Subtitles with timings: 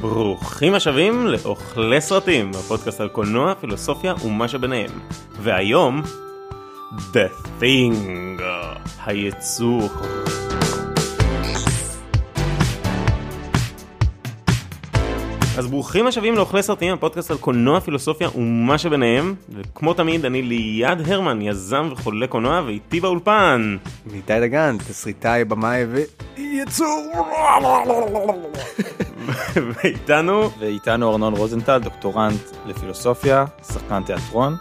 [0.00, 4.90] ברוכים השבים לאוכלי סרטים, הפודקאסט על קולנוע, פילוסופיה ומה שביניהם.
[5.42, 6.02] והיום,
[7.12, 8.42] The Thing,
[9.06, 9.88] היצור.
[15.58, 19.34] אז ברוכים השבים לאוכלי סרטים, הפודקאסט על קולנוע, פילוסופיה ומה שביניהם.
[19.48, 23.76] וכמו תמיד, אני ליעד הרמן, יזם וחולה קולנוע, ואיתי באולפן.
[24.14, 27.12] איתי דגן, תסריטאי, במאי ויצור.
[29.74, 34.56] ואיתנו, ואיתנו ארנון רוזנטל, דוקטורנט לפילוסופיה, שחקן תיאטרון.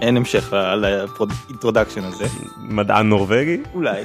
[0.00, 2.26] אין המשך ל introduction הזה.
[2.58, 3.60] מדען נורבגי.
[3.74, 4.02] אולי.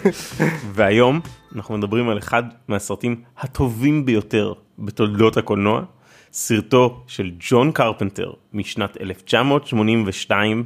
[0.74, 1.20] והיום
[1.56, 5.82] אנחנו מדברים על אחד מהסרטים הטובים ביותר בתולדות הקולנוע,
[6.32, 10.64] סרטו של ג'ון קרפנטר משנת 1982,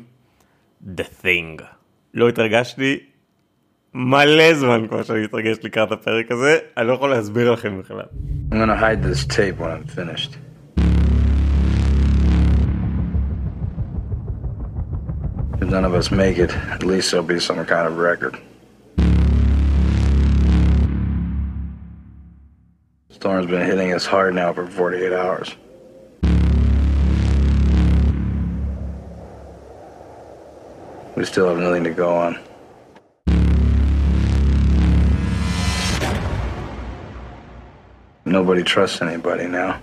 [0.97, 1.63] The Thing.
[2.15, 2.99] לא התרגשתי
[3.95, 8.05] מלא זמן כמו שאני מתרגש לקראת הפרק הזה, אני לא יכול להסביר לכם בכלל.
[8.51, 10.37] I'm gonna hide this tape when I'm finished.
[15.63, 18.50] If none of us make it, at least there'll be some kind of record.
[23.21, 25.49] Storm's been hitting us hard now for 48 hours.
[31.17, 32.33] We still have nothing to go on.
[38.25, 39.75] Nobody trusts anybody now.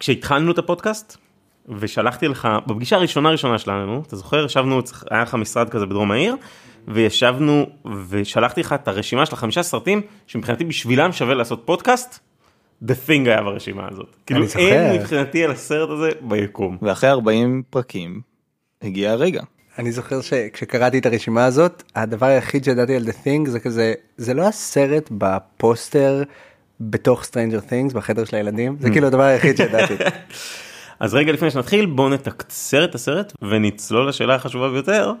[0.00, 1.16] כשהתחלנו את הפודקאסט
[1.68, 6.36] ושלחתי לך בפגישה הראשונה ראשונה שלנו אתה זוכר ישבנו היה לך משרד כזה בדרום העיר
[6.88, 7.66] וישבנו
[8.08, 12.18] ושלחתי לך את הרשימה של החמישה סרטים שמבחינתי בשבילם שווה לעשות פודקאסט.
[12.84, 14.16] The thing היה ברשימה הזאת.
[14.26, 14.46] כאילו.
[14.56, 16.78] אין מבחינתי על הסרט הזה ביקום.
[16.82, 18.20] ואחרי 40 פרקים
[18.82, 19.42] הגיע הרגע.
[19.78, 24.34] אני זוכר שכשקראתי את הרשימה הזאת, הדבר היחיד שידעתי על The Thing זה כזה, זה
[24.34, 26.22] לא הסרט בפוסטר
[26.80, 29.94] בתוך Stranger Things בחדר של הילדים, זה כאילו הדבר היחיד שידעתי.
[31.00, 35.12] אז רגע לפני שנתחיל בואו נתקצר את הסרט ונצלול לשאלה החשובה ביותר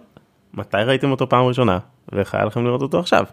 [0.56, 1.78] מתי ראיתם אותו פעם ראשונה
[2.12, 3.24] ואיך היה לכם לראות אותו עכשיו.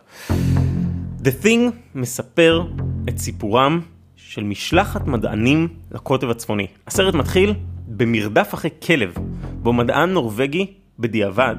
[1.23, 2.63] The Thing מספר
[3.09, 3.81] את סיפורם
[4.15, 6.67] של משלחת מדענים לקוטב הצפוני.
[6.87, 7.53] הסרט מתחיל
[7.87, 9.13] במרדף אחרי כלב
[9.53, 11.55] בו מדען נורבגי בדיעבד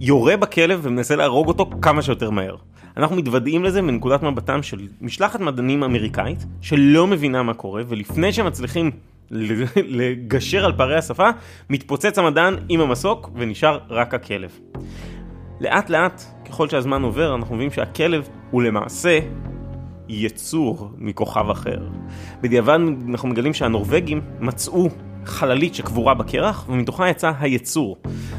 [0.00, 2.56] יורה בכלב ומנסה להרוג אותו כמה שיותר מהר.
[2.96, 8.46] אנחנו מתוודעים לזה מנקודת מבטם של משלחת מדענים אמריקאית שלא מבינה מה קורה ולפני שהם
[8.46, 8.90] מצליחים
[9.30, 11.28] לגשר על פערי השפה
[11.70, 14.58] מתפוצץ המדען עם המסוק ונשאר רק הכלב.
[15.60, 19.18] לאט לאט ככל שהזמן עובר אנחנו מבינים שהכלב הוא למעשה
[20.08, 21.88] יצור מכוכב אחר.
[22.40, 22.78] בדיעבד
[23.08, 24.88] אנחנו מגלים שהנורבגים מצאו
[25.24, 27.96] חללית שקבורה בקרח ומתוכה יצא היצור.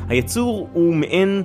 [0.08, 1.44] היצור הוא מעין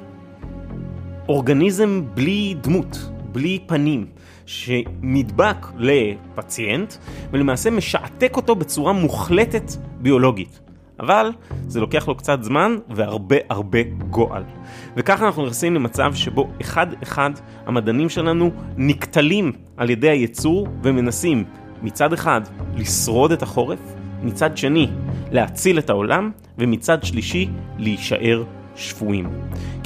[1.29, 4.07] אורגניזם בלי דמות, בלי פנים,
[4.47, 6.95] שנדבק לפציינט
[7.31, 10.61] ולמעשה משעתק אותו בצורה מוחלטת ביולוגית.
[11.01, 11.33] אבל
[11.67, 14.43] זה לוקח לו קצת זמן והרבה הרבה גועל.
[14.97, 17.31] וככה אנחנו נכנסים למצב שבו אחד אחד
[17.67, 21.45] המדענים שלנו נקטלים על ידי היצור ומנסים
[21.83, 22.41] מצד אחד
[22.77, 23.79] לשרוד את החורף,
[24.23, 24.89] מצד שני
[25.33, 28.45] להציל את העולם ומצד שלישי להישאר
[28.77, 29.31] שפויים.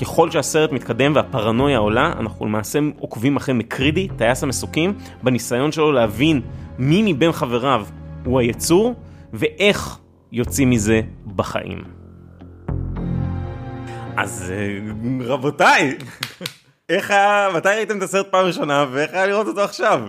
[0.00, 6.40] ככל שהסרט מתקדם והפרנויה עולה, אנחנו למעשה עוקבים אחרי מקרידי, טייס המסוקים, בניסיון שלו להבין
[6.78, 7.86] מי מבין חבריו
[8.24, 8.94] הוא היצור
[9.32, 9.98] ואיך
[10.32, 11.00] יוצאים מזה
[11.36, 11.84] בחיים.
[14.16, 14.52] אז
[15.20, 15.98] רבותיי,
[16.88, 20.08] איך היה, מתי ראיתם את הסרט פעם ראשונה ואיך היה לראות אותו עכשיו?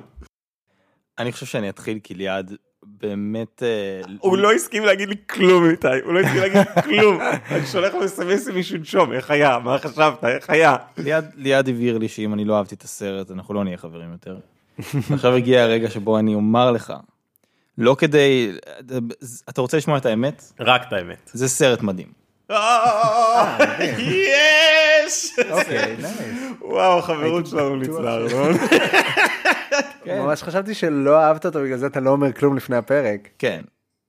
[1.20, 2.56] אני חושב שאני אתחיל כי ליעד
[3.02, 3.64] באמת...
[3.64, 7.20] אה, הוא לא הסכים להגיד לי כלום איתי, הוא לא הסכים להגיד לי כלום.
[7.52, 10.76] אני שולח לו אסמסים משלשום, איך היה, מה חשבת, איך היה?
[11.36, 14.38] ליעד, הבהיר לי שאם אני לא אהבתי את הסרט אנחנו לא נהיה חברים יותר.
[15.14, 16.94] עכשיו הגיע הרגע שבו אני אומר לך,
[17.78, 18.52] לא כדי...
[19.50, 20.44] אתה רוצה לשמוע את האמת?
[20.60, 21.32] רק את האמת.
[21.34, 22.20] זה סרט מדהים.
[24.00, 25.36] יש!
[25.52, 25.96] אוקיי,
[26.62, 28.54] וואו, החברות שלנו ניצלה, ארנון.
[30.14, 33.30] ממש חשבתי שלא אהבת אותו בגלל זה אתה לא אומר כלום לפני הפרק.
[33.40, 33.62] כן,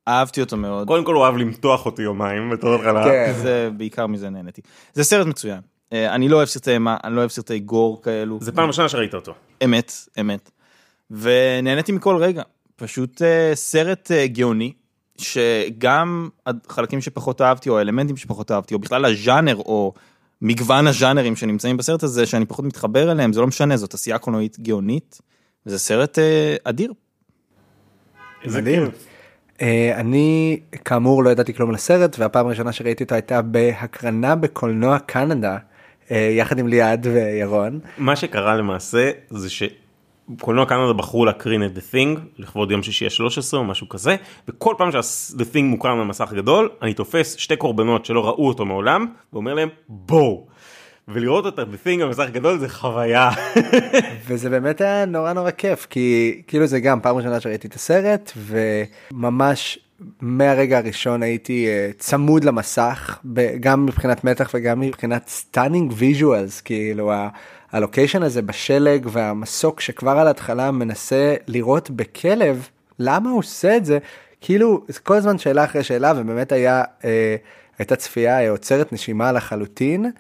[0.09, 0.87] אהבתי אותו מאוד.
[0.87, 3.05] קודם כל הוא אהב למתוח אותי יומיים בתור התחלה.
[3.05, 3.33] כן.
[3.43, 4.61] זה בעיקר מזה נהניתי.
[4.95, 5.61] זה סרט מצוין.
[5.93, 8.39] אה, אני לא אוהב סרטי אימה, אני לא אוהב סרטי גור כאלו.
[8.41, 9.35] זה פעם ראשונה שראית אותו.
[9.65, 10.51] אמת, אמת.
[11.11, 12.43] ונהניתי מכל רגע.
[12.77, 14.73] פשוט אה, סרט אה, גאוני,
[15.19, 19.93] שגם החלקים שפחות אהבתי, או האלמנטים שפחות אהבתי, או בכלל הז'אנר, או
[20.43, 24.61] מגוון הז'אנרים שנמצאים בסרט הזה, שאני פחות מתחבר אליהם, זה לא משנה, זאת עשייה קולנועית
[24.61, 25.21] גאונית,
[25.67, 26.93] וזה סרט אה, אדיר.
[28.47, 28.91] מדהים.
[29.63, 34.99] אה, אני כאמור לא ידעתי כלום על הסרט והפעם הראשונה שראיתי אותו הייתה בהקרנה בקולנוע
[34.99, 35.57] קנדה
[36.11, 37.81] אה, יחד עם ליעד וירון.
[37.99, 39.49] מה שקרה למעשה זה
[40.41, 44.17] קולנוע קנדה בחרו להקרין את The Thing לכבוד יום שישי ה-13 או משהו כזה
[44.49, 48.65] וכל פעם שה-The Thing מוקרן על מסך גדול אני תופס שתי קורבנות שלא ראו אותו
[48.65, 50.47] מעולם ואומר להם בואו.
[51.13, 53.31] ולראות את The Thing על מסך גדול זה חוויה.
[54.27, 58.33] וזה באמת היה נורא נורא כיף כי כאילו זה גם פעם ראשונה שראיתי את הסרט
[58.37, 59.79] וממש
[60.21, 63.19] מהרגע הראשון הייתי uh, צמוד למסך
[63.61, 67.29] גם מבחינת מתח וגם מבחינת stunning visuals כאילו ה-
[67.73, 72.69] ה location הזה בשלג והמסוק שכבר על ההתחלה מנסה לירות בכלב
[72.99, 73.99] למה הוא עושה את זה
[74.41, 77.05] כאילו כל הזמן שאלה אחרי שאלה ובאמת היה uh,
[77.79, 80.11] הייתה צפייה עוצרת נשימה לחלוטין.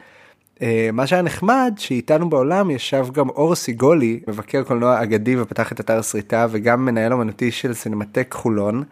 [0.60, 0.62] Uh,
[0.92, 6.02] מה שהיה נחמד שאיתנו בעולם ישב גם אור סיגולי מבקר קולנוע אגדי ופתח את אתר
[6.02, 8.84] סריטה וגם מנהל אומנותי של סינמטק חולון.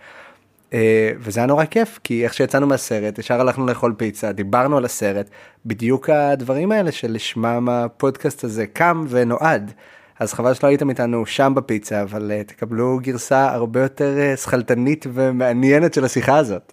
[0.70, 0.74] Uh,
[1.18, 5.30] וזה היה נורא כיף כי איך שיצאנו מהסרט ישר הלכנו לאכול פיצה דיברנו על הסרט
[5.66, 9.72] בדיוק הדברים האלה שלשמם הפודקאסט הזה קם ונועד.
[10.18, 15.94] אז חבל שלא הייתם איתנו שם בפיצה אבל uh, תקבלו גרסה הרבה יותר שכלתנית ומעניינת
[15.94, 16.72] של השיחה הזאת.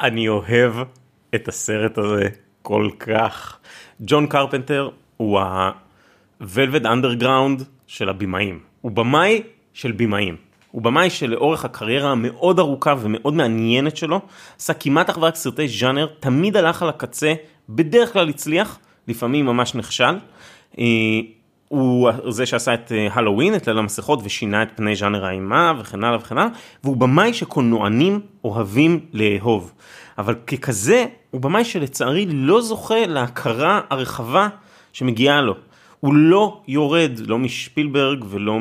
[0.00, 0.72] אני אוהב
[1.34, 3.58] את הסרט הזה כל כך.
[4.00, 8.58] ג'ון קרפנטר הוא ה-Velvet Underground של הבמאים.
[8.80, 9.42] הוא במאי
[9.72, 10.36] של במאים.
[10.70, 14.20] הוא במאי שלאורך הקריירה המאוד ארוכה ומאוד מעניינת שלו,
[14.58, 17.34] עשה כמעט אך ורק סרטי ז'אנר, תמיד הלך על הקצה,
[17.68, 18.78] בדרך כלל הצליח,
[19.08, 20.14] לפעמים ממש נכשל.
[21.68, 26.18] הוא זה שעשה את הלואוין, את ליל המסכות, ושינה את פני ז'אנר האימה וכן הלאה
[26.18, 26.50] וכן הלאה,
[26.84, 29.72] והוא במאי שקולנוענים אוהבים לאהוב.
[30.18, 34.48] אבל ככזה, הוא במאי שלצערי לא זוכה להכרה הרחבה
[34.92, 35.54] שמגיעה לו.
[36.00, 38.58] הוא לא יורד, לא מספילברג ולא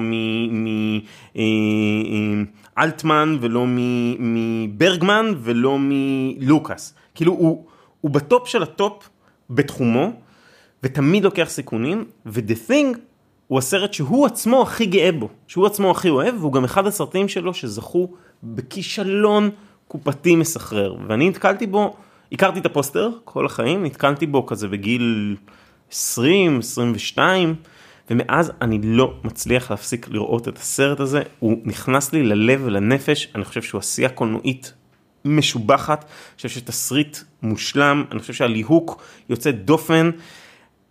[2.77, 3.65] מאלטמן ולא
[4.19, 6.93] מברגמן ולא מלוקאס.
[7.15, 7.65] כאילו הוא,
[8.01, 9.09] הוא ב top של ה top
[9.49, 10.11] בתחומו,
[10.83, 12.97] ותמיד לוקח סיכונים, ו-The Thing
[13.47, 17.27] הוא הסרט שהוא עצמו הכי גאה בו, שהוא עצמו הכי אוהב, והוא גם אחד הסרטים
[17.27, 18.09] שלו שזכו
[18.43, 19.49] בכישלון
[19.87, 21.95] קופתי מסחרר, ואני נתקלתי בו,
[22.31, 25.35] הכרתי את הפוסטר כל החיים, נתקלתי בו כזה בגיל
[25.91, 27.55] 20, 22,
[28.09, 33.45] ומאז אני לא מצליח להפסיק לראות את הסרט הזה, הוא נכנס לי ללב ולנפש, אני
[33.45, 34.73] חושב שהוא עשייה קולנועית
[35.25, 40.11] משובחת, אני חושב שהתסריט מושלם, אני חושב שהליהוק יוצא דופן,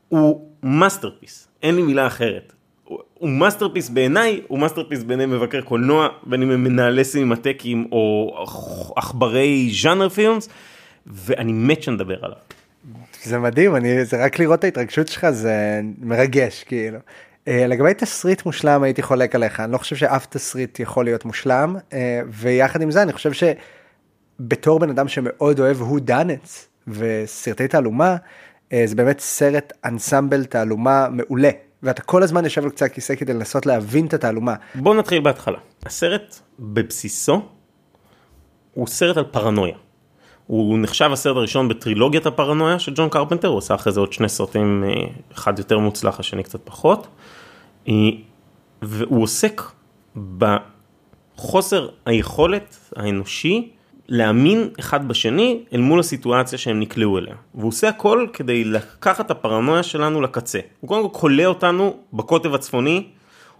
[0.08, 2.53] הוא masterpiece, אין לי מילה אחרת.
[3.24, 8.34] הוא masterpiece בעיניי, הוא masterpiece בעיני מבקר קולנוע, בין אם הם מנהלי סינמטקים או
[8.96, 10.48] עכברי ז'אנר פילמס,
[11.06, 12.36] ואני מת שנדבר עליו.
[13.22, 16.98] זה מדהים, אני, זה רק לראות את ההתרגשות שלך זה מרגש כאילו.
[16.98, 21.76] Uh, לגבי תסריט מושלם הייתי חולק עליך, אני לא חושב שאף תסריט יכול להיות מושלם,
[21.76, 21.94] uh,
[22.28, 23.30] ויחד עם זה אני חושב
[24.40, 31.08] שבתור בן אדם שמאוד אוהב הוא דאנץ וסרטי תעלומה, uh, זה באמת סרט אנסמבל תעלומה
[31.10, 31.50] מעולה.
[31.84, 34.54] ואתה כל הזמן יושב על קצה הכיסא כדי לנסות להבין את התעלומה.
[34.74, 35.58] בוא נתחיל בהתחלה.
[35.86, 37.42] הסרט בבסיסו
[38.74, 39.74] הוא סרט על פרנויה.
[40.46, 44.28] הוא נחשב הסרט הראשון בטרילוגיית הפרנויה של ג'ון קרפנטר, הוא עשה אחרי זה עוד שני
[44.28, 44.84] סרטים,
[45.32, 47.06] אחד יותר מוצלח, השני קצת פחות.
[48.82, 49.62] והוא עוסק
[50.38, 53.72] בחוסר היכולת האנושי
[54.08, 57.34] להאמין אחד בשני אל מול הסיטואציה שהם נקלעו אליה.
[57.54, 60.58] והוא עושה הכל כדי לקחת את הפרנויה שלנו לקצה.
[60.80, 63.06] הוא קודם כל כולא אותנו בקוטב הצפוני,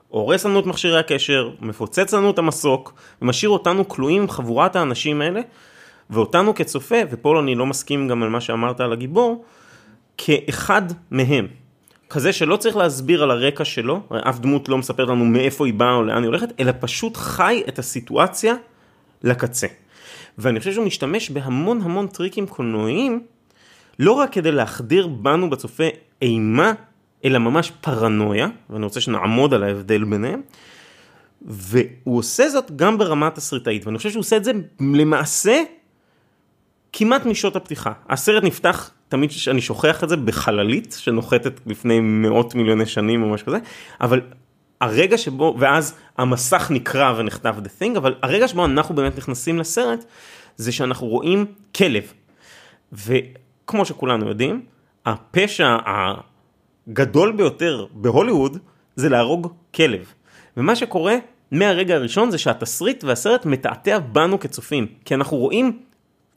[0.09, 5.21] הורס לנו את מכשירי הקשר, מפוצץ לנו את המסוק, ומשאיר אותנו כלואים עם חבורת האנשים
[5.21, 5.41] האלה,
[6.11, 9.45] ואותנו כצופה, ופה אני לא מסכים גם על מה שאמרת על הגיבור,
[10.19, 11.47] כאחד מהם.
[12.11, 15.95] כזה שלא צריך להסביר על הרקע שלו, אף דמות לא מספרת לנו מאיפה היא באה
[15.95, 18.55] או לאן היא הולכת, אלא פשוט חי את הסיטואציה
[19.23, 19.67] לקצה.
[20.39, 23.23] ואני חושב שהוא משתמש בהמון המון טריקים קולנועיים,
[23.99, 25.85] לא רק כדי להחדיר בנו בצופה
[26.23, 26.73] אימה,
[27.25, 30.41] אלא ממש פרנויה, ואני רוצה שנעמוד על ההבדל ביניהם,
[31.43, 35.63] והוא עושה זאת גם ברמה התסריטאית, ואני חושב שהוא עושה את זה למעשה
[36.93, 37.93] כמעט משעות הפתיחה.
[38.09, 43.47] הסרט נפתח, תמיד אני שוכח את זה, בחללית שנוחתת לפני מאות מיליוני שנים או משהו
[43.47, 43.59] כזה,
[44.01, 44.21] אבל
[44.81, 50.05] הרגע שבו, ואז המסך נקרא ונכתב The Thing, אבל הרגע שבו אנחנו באמת נכנסים לסרט,
[50.57, 52.13] זה שאנחנו רואים כלב.
[52.93, 54.63] וכמו שכולנו יודעים,
[55.07, 58.59] הפשע הגדול ביותר בהוליווד
[58.97, 60.13] זה להרוג כלב.
[60.57, 61.17] ומה שקורה
[61.51, 65.79] מהרגע הראשון זה שהתסריט והסרט מתעתע בנו כצופים, כי אנחנו רואים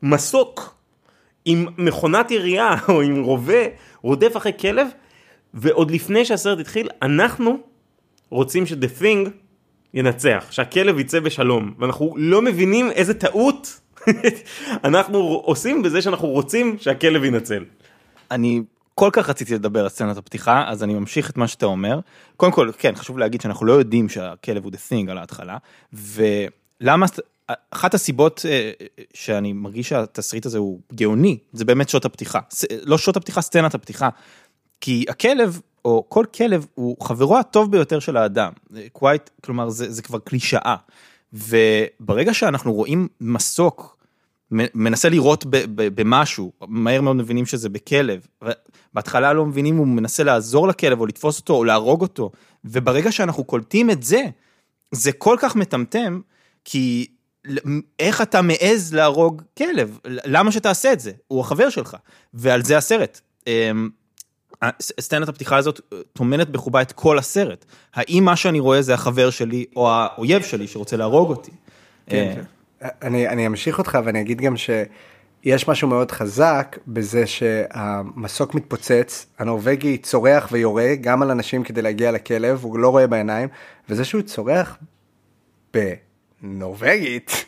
[0.01, 0.75] מסוק
[1.46, 3.63] עם מכונת ירייה או עם רובה
[4.01, 4.88] רודף אחרי כלב,
[5.53, 7.58] ועוד לפני שהסרט התחיל, אנחנו
[8.29, 9.29] רוצים ש-The Thing
[9.93, 13.79] ינצח, שהכלב יצא בשלום, ואנחנו לא מבינים איזה טעות
[14.84, 17.65] אנחנו עושים בזה שאנחנו רוצים שהכלב ינצל.
[18.31, 18.62] אני
[18.96, 22.00] כל כך רציתי לדבר על סצנת הפתיחה, אז אני ממשיך את מה שאתה אומר.
[22.38, 25.57] קודם כל, כן, חשוב להגיד שאנחנו לא יודעים שהכלב הוא the thing על ההתחלה,
[25.93, 27.05] ולמה,
[27.72, 28.72] אחת הסיבות אה,
[29.13, 32.39] שאני מרגיש שהתסריט הזה הוא גאוני, זה באמת שעות הפתיחה.
[32.84, 34.10] לא שעות הפתיחה, סצנת הפתיחה.
[34.81, 38.51] כי הכלב, או כל כלב, הוא חברו הטוב ביותר של האדם.
[38.98, 40.75] quite, כלומר, זה, זה כבר קלישאה.
[41.34, 43.98] וברגע שאנחנו רואים מסוק
[44.51, 48.27] מנסה לירות במשהו, מהר מאוד מבינים שזה בכלב.
[48.94, 52.32] בהתחלה לא מבינים אם הוא מנסה לעזור לכלב או לתפוס אותו או להרוג אותו.
[52.65, 54.24] וברגע שאנחנו קולטים את זה,
[54.91, 56.22] זה כל כך מטמטם,
[56.65, 57.08] כי
[58.00, 60.00] איך אתה מעז להרוג כלב?
[60.06, 61.12] למה שתעשה את זה?
[61.27, 61.98] הוא החבר שלך.
[62.34, 63.22] ועל זה הסרט.
[64.81, 67.65] סצנת הפתיחה הזאת אה, טומנת בחובה את כל הסרט.
[67.93, 71.51] האם מה שאני רואה זה החבר שלי או האויב שלי שרוצה להרוג אותי?
[72.07, 72.41] כן, אה, כן.
[73.01, 79.97] אני, אני אמשיך אותך ואני אגיד גם שיש משהו מאוד חזק בזה שהמסוק מתפוצץ, הנורבגי
[79.97, 83.49] צורח ויורה גם על אנשים כדי להגיע לכלב, הוא לא רואה בעיניים,
[83.89, 84.77] וזה שהוא צורח
[86.43, 87.45] בנורבגית,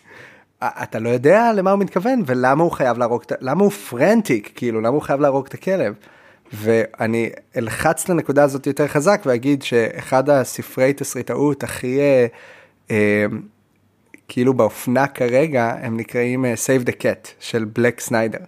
[0.64, 4.90] אתה לא יודע למה הוא מתכוון ולמה הוא חייב להרוג, למה הוא פרנטיק, כאילו, למה
[4.90, 5.94] הוא חייב להרוג את הכלב.
[6.54, 12.00] ואני אלחץ לנקודה הזאת יותר חזק ואגיד שאחד הספרי תסריטאות הכי...
[12.00, 12.28] אה,
[12.92, 13.26] אה,
[14.28, 18.40] כאילו באופנה כרגע הם נקראים אה, Save the Cat של בלק סניידר.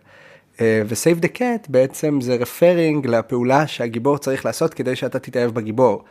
[0.59, 6.03] ו-Save the Cat בעצם זה referring לפעולה שהגיבור צריך לעשות כדי שאתה תתאהב בגיבור.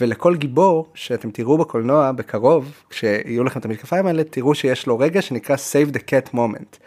[0.00, 5.22] ולכל גיבור שאתם תראו בקולנוע בקרוב, כשיהיו לכם את המשקפיים האלה, תראו שיש לו רגע
[5.22, 6.78] שנקרא Save the Cat Moment.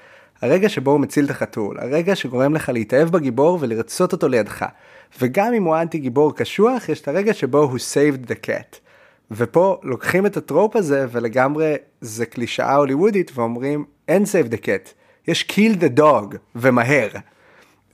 [0.42, 4.66] הרגע שבו הוא מציל את החתול, הרגע שגורם לך להתאהב בגיבור ולרצות אותו לידך.
[5.22, 8.78] וגם אם הוא אנטי גיבור קשוח, יש את הרגע שבו הוא saved the cat.
[9.32, 14.90] ופה לוקחים את הטרופ הזה ולגמרי זה קלישאה הוליוודית ואומרים אין save the cat,
[15.28, 17.10] יש kill the dog ומהר.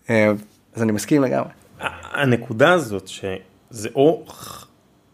[0.09, 0.31] אה,
[0.75, 1.49] אז אני מסכים לגמרי.
[2.11, 4.25] הנקודה הזאת שזה או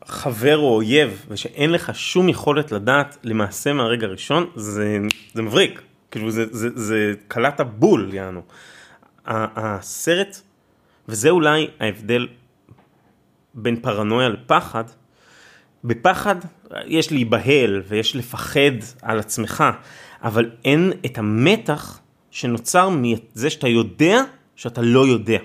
[0.06, 4.98] חבר או אויב ושאין לך שום יכולת לדעת למעשה מהרגע הראשון זה,
[5.34, 5.82] זה מבריק
[6.18, 8.42] כאילו זה, זה, זה קלט הבול יענו.
[9.26, 10.42] הסרט
[11.08, 12.28] וזה אולי ההבדל
[13.54, 14.84] בין פרנויה לפחד.
[15.84, 16.36] בפחד
[16.86, 18.72] יש להיבהל ויש לפחד
[19.02, 19.64] על עצמך
[20.24, 22.00] אבל אין את המתח
[22.32, 24.22] שנוצר מזה שאתה יודע
[24.56, 25.40] שאתה לא יודע.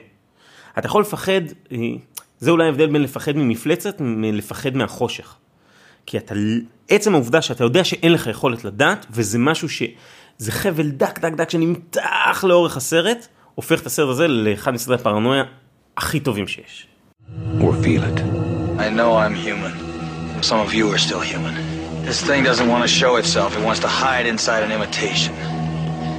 [0.79, 1.41] אתה יכול לפחד,
[2.39, 5.37] זה אולי ההבדל בין לפחד ממפלצת מלפחד מהחושך.
[6.07, 6.35] כי אתה,
[6.89, 9.83] עצם העובדה שאתה יודע שאין לך יכולת לדעת, וזה משהו ש...
[10.43, 15.43] זה חבל דק דק דק שנמתח לאורך הסרט, הופך את הסרט הזה לאחד מסרטי הפרנויה
[15.97, 16.87] הכי טובים שיש.
[17.61, 18.19] Or feel it.
[18.85, 19.73] I know I'm human.
[20.43, 21.55] Some of you are still human.
[22.09, 23.51] This thing doesn't want to show itself.
[23.59, 25.35] It wants to hide inside an imitation.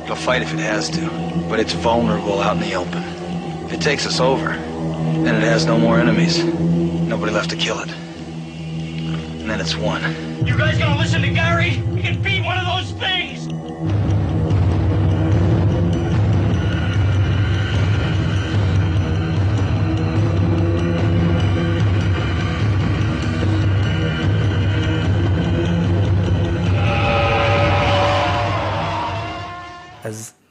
[0.03, 1.03] It'll fight if it has to,
[1.49, 3.03] but it's vulnerable out in the open.
[3.65, 4.49] If it takes us over,
[5.25, 6.35] then it has no more enemies.
[7.13, 7.91] Nobody left to kill it.
[9.41, 9.99] And then it's won.
[10.49, 11.71] You guys gonna listen to Gary?
[11.97, 13.39] He can beat one of those things!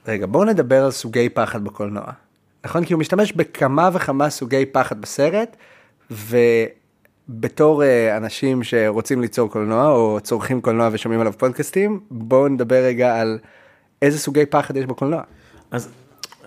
[0.09, 2.04] רגע בואו נדבר על סוגי פחד בקולנוע.
[2.64, 2.85] נכון?
[2.85, 5.56] כי הוא משתמש בכמה וכמה סוגי פחד בסרט,
[6.11, 13.21] ובתור אה, אנשים שרוצים ליצור קולנוע או צורכים קולנוע ושומעים עליו פודקאסטים, בואו נדבר רגע
[13.21, 13.38] על
[14.02, 15.23] איזה סוגי פחד יש בקולנוע.
[15.71, 15.88] אז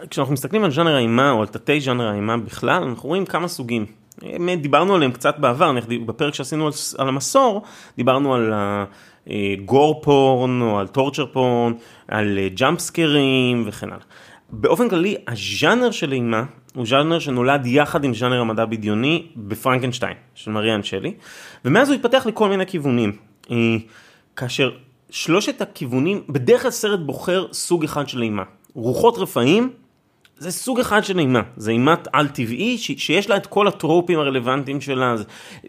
[0.09, 3.85] כשאנחנו מסתכלים על ז'אנר האימה או על תתי ז'אנר האימה בכלל, אנחנו רואים כמה סוגים.
[4.21, 5.71] באמת, דיברנו עליהם קצת בעבר,
[6.05, 7.61] בפרק שעשינו על, המסור,
[7.97, 8.53] דיברנו על
[9.65, 11.73] gore porn או על torture porn,
[12.07, 14.05] על jump scares וכן הלאה.
[14.49, 16.43] באופן כללי, הז'אנר של אימה
[16.75, 21.13] הוא ז'אנר שנולד יחד עם ז'אנר המדע בדיוני בפרנקנשטיין של מרי שלי,
[21.65, 23.17] ומאז הוא התפתח לכל מיני כיוונים.
[23.51, 23.57] אה,
[24.35, 24.71] כאשר
[25.09, 28.43] שלושת הכיוונים, בדרך כלל סרט בוחר סוג אחד של אימה.
[28.73, 29.69] רוחות רפאים
[30.37, 33.75] זה סוג אחד של אימה, זה אימה על טבעי ש- שיש לה את כל ה
[33.75, 35.15] tropes הרלוונטיים שלה,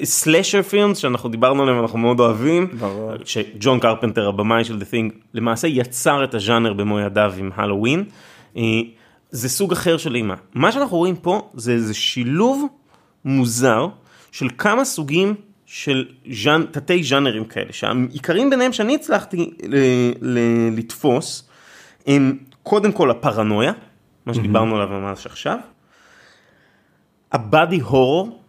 [0.04, 3.12] סלאשר פילמס שאנחנו דיברנו עליהם ואנחנו מאוד אוהבים, ברור.
[3.24, 8.04] שג'ון קרפנטר הבמאי של The Thing למעשה יצר את הז'אנר במו ידיו עם הלואוין,
[8.56, 8.62] אה,
[9.30, 10.34] זה סוג אחר של אימה.
[10.54, 12.66] מה שאנחנו רואים פה זה איזה שילוב
[13.24, 13.86] מוזר
[14.32, 15.34] של כמה סוגים
[15.66, 16.64] של ז'אנ...
[16.70, 19.76] תתי ז'אנרים כאלה, שהעיקרים ביניהם שאני הצלחתי ל...
[20.20, 20.38] ל...
[20.78, 21.48] לתפוס,
[22.06, 23.72] הם קודם כל הפרנויה,
[24.26, 25.58] מה שדיברנו עליו ממש עכשיו,
[27.32, 28.40] ה body horror,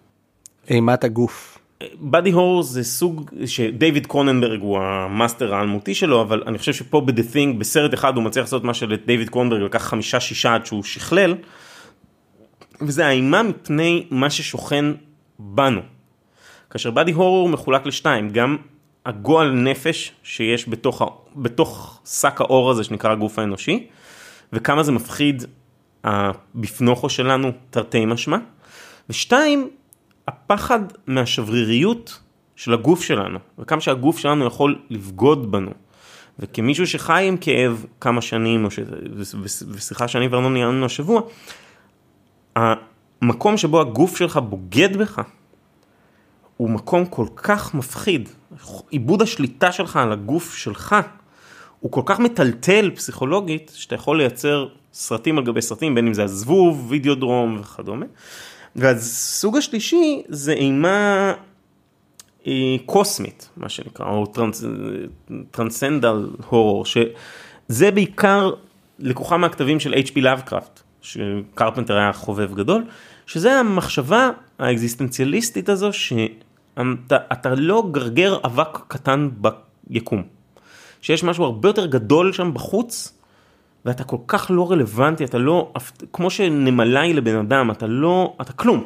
[0.70, 1.58] אימת הגוף.
[2.00, 7.34] body horror זה סוג שדייוויד קרוננברג הוא המאסטר האלמותי שלו אבל אני חושב שפה ב-The
[7.34, 11.36] Thing בסרט אחד הוא מצליח לעשות מה שלדייוויד קרוננברג לקח חמישה שישה עד שהוא שכלל.
[12.82, 14.86] וזה האימה מפני מה ששוכן
[15.40, 15.82] בנו.
[16.70, 18.58] כאשר body horror מחולק לשתיים, גם
[19.06, 20.70] הגועל נפש שיש
[21.36, 23.88] בתוך שק העור הזה שנקרא הגוף האנושי,
[24.54, 25.44] וכמה זה מפחיד
[26.04, 28.38] הבפנוכו שלנו תרתי משמע,
[29.10, 29.70] ושתיים,
[30.28, 32.20] הפחד מהשבריריות
[32.56, 35.72] של הגוף שלנו, וכמה שהגוף שלנו יכול לבגוד בנו.
[36.40, 38.80] וכמישהו שחי עם כאב כמה שנים, ש...
[39.72, 41.22] ושיחה שאני וארנון ניהלנו השבוע,
[42.56, 45.22] המקום שבו הגוף שלך בוגד בך,
[46.58, 48.30] הוא מקום כל כך מפחיד.
[48.90, 50.96] עיבוד השליטה שלך על הגוף שלך,
[51.80, 56.24] הוא כל כך מטלטל פסיכולוגית, שאתה יכול לייצר סרטים על גבי סרטים, בין אם זה
[56.24, 58.06] הזבוב, וידאודרום וכדומה.
[58.76, 61.34] והסוג השלישי זה אימה
[62.48, 64.64] אה, קוסמית, מה שנקרא, או trans,
[65.52, 68.52] transcendental horror, שזה בעיקר
[69.00, 70.20] לקוחה מהכתבים של H.P.
[70.20, 72.86] לאבקראפט, שקרפנטר היה חובב גדול,
[73.26, 79.30] שזה המחשבה האקזיסטנציאליסטית הזו, שאתה לא גרגר אבק קטן
[79.88, 80.24] ביקום.
[81.02, 83.17] שיש משהו הרבה יותר גדול שם בחוץ,
[83.88, 85.74] ואתה כל כך לא רלוונטי, אתה לא,
[86.14, 88.84] כמו שנמלה היא לבן אדם, אתה לא, אתה כלום.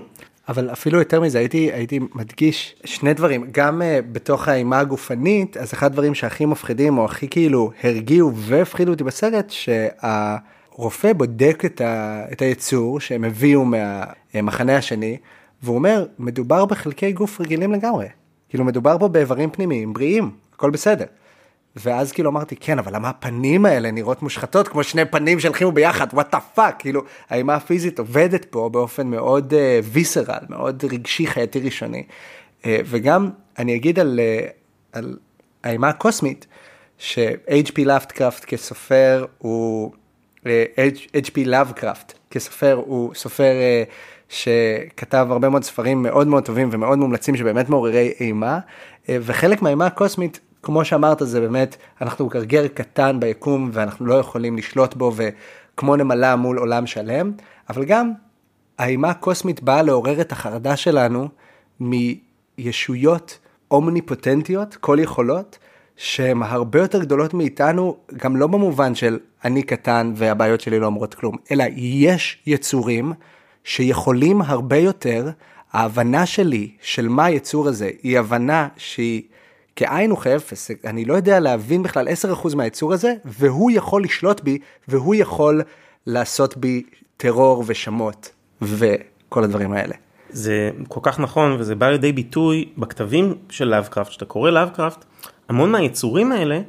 [0.49, 5.73] אבל אפילו יותר מזה הייתי הייתי מדגיש שני דברים גם uh, בתוך האימה הגופנית אז
[5.73, 12.23] אחד הדברים שהכי מפחידים או הכי כאילו הרגיעו והפחידו אותי בסרט שהרופא בודק את, ה,
[12.31, 15.17] את היצור שהם הביאו מהמחנה השני
[15.63, 18.07] והוא אומר מדובר בחלקי גוף רגילים לגמרי
[18.49, 21.05] כאילו מדובר פה באיברים פנימיים בריאים הכל בסדר.
[21.75, 26.07] ואז כאילו אמרתי כן אבל למה הפנים האלה נראות מושחתות כמו שני פנים שהלחימו ביחד?
[26.13, 31.59] what the fuck כאילו האימה הפיזית עובדת פה באופן מאוד visceral uh, מאוד רגשי חייתי
[31.59, 32.03] ראשוני.
[32.61, 35.17] uh, וגם אני אגיד על, uh, על
[35.63, 36.47] האימה הקוסמית
[36.97, 39.91] ש-HP לאבקראפט כסופר הוא
[40.37, 40.47] uh,
[41.15, 43.91] HP לאבקראפט כסופר הוא סופר uh,
[44.29, 48.59] שכתב הרבה מאוד ספרים מאוד מאוד טובים ומאוד מומלצים שבאמת מעוררי אימה.
[49.09, 54.93] וחלק מהאימה הקוסמית כמו שאמרת זה באמת אנחנו גרגר קטן ביקום ואנחנו לא יכולים לשלוט
[54.93, 57.31] בו וכמו נמלה מול עולם שלם
[57.69, 58.11] אבל גם
[58.77, 61.27] האימה הקוסמית באה לעורר את החרדה שלנו
[61.79, 63.39] מישויות
[63.71, 65.57] אומניפוטנטיות כל יכולות
[65.95, 71.13] שהן הרבה יותר גדולות מאיתנו גם לא במובן של אני קטן והבעיות שלי לא אומרות
[71.13, 73.13] כלום אלא יש יצורים
[73.63, 75.29] שיכולים הרבה יותר
[75.71, 79.21] ההבנה שלי של מה היצור הזה היא הבנה שהיא
[79.75, 84.57] כאין וכאפס, אני לא יודע להבין בכלל 10% מהיצור הזה, והוא יכול לשלוט בי,
[84.87, 85.61] והוא יכול
[86.05, 86.83] לעשות בי
[87.17, 88.31] טרור ושַמות,
[88.61, 89.95] וכל הדברים האלה.
[90.29, 95.05] זה כל כך נכון, וזה בא לידי ביטוי בכתבים של לאבקראפט, כשאתה קורא לאבקראפט,
[95.49, 96.61] המון מהיצורים האלה,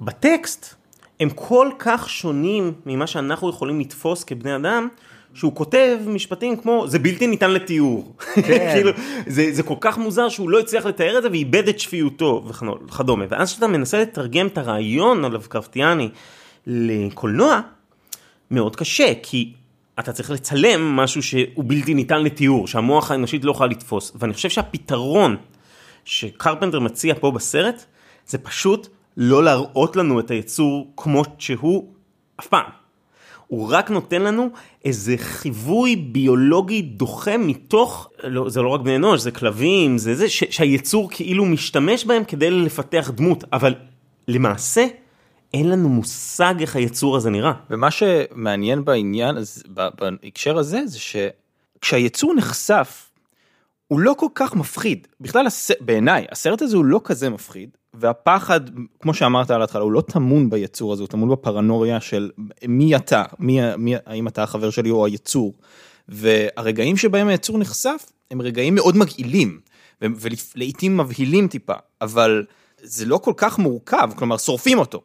[0.00, 0.74] בטקסט,
[1.20, 4.88] הם כל כך שונים ממה שאנחנו יכולים לתפוס כבני אדם,
[5.36, 8.16] שהוא כותב משפטים כמו זה בלתי ניתן לתיאור.
[8.34, 8.42] כן.
[8.74, 8.90] כאילו,
[9.26, 12.44] זה, זה כל כך מוזר שהוא לא הצליח לתאר את זה ואיבד את שפיותו
[12.86, 13.24] וכדומה.
[13.28, 16.08] ואז כשאתה מנסה לתרגם את הרעיון הלבקרפטיאני
[16.66, 17.60] לקולנוע,
[18.50, 19.52] מאוד קשה, כי
[19.98, 24.12] אתה צריך לצלם משהו שהוא בלתי ניתן לתיאור, שהמוח האנושית לא יכולה לתפוס.
[24.14, 25.36] ואני חושב שהפתרון
[26.04, 27.84] שקרפנטר מציע פה בסרט,
[28.26, 31.88] זה פשוט לא להראות לנו את היצור כמו שהוא
[32.40, 32.70] אף פעם.
[33.46, 34.50] הוא רק נותן לנו
[34.86, 40.28] איזה חיווי ביולוגי דוחה מתוך, לא, זה לא רק בני אנוש, זה כלבים, זה זה,
[40.28, 43.74] ש, שהיצור כאילו משתמש בהם כדי לפתח דמות, אבל
[44.28, 44.86] למעשה
[45.54, 47.52] אין לנו מושג איך היצור הזה נראה.
[47.70, 49.36] ומה שמעניין בעניין,
[49.68, 53.05] בהקשר הזה, זה שכשהיצור נחשף,
[53.88, 55.06] הוא לא כל כך מפחיד.
[55.20, 55.46] בכלל,
[55.80, 58.60] בעיניי, הסרט הזה הוא לא כזה מפחיד, והפחד,
[59.00, 62.30] כמו שאמרת על ההתחלה, הוא לא טמון ביצור הזה, הוא טמון בפרנוריה של
[62.68, 65.54] מי אתה, מי, מי, האם אתה החבר שלי או היצור.
[66.08, 69.60] והרגעים שבהם היצור נחשף, הם רגעים מאוד מגעילים,
[70.02, 72.44] ולעיתים מבהילים טיפה, אבל
[72.82, 75.02] זה לא כל כך מורכב, כלומר שורפים אותו.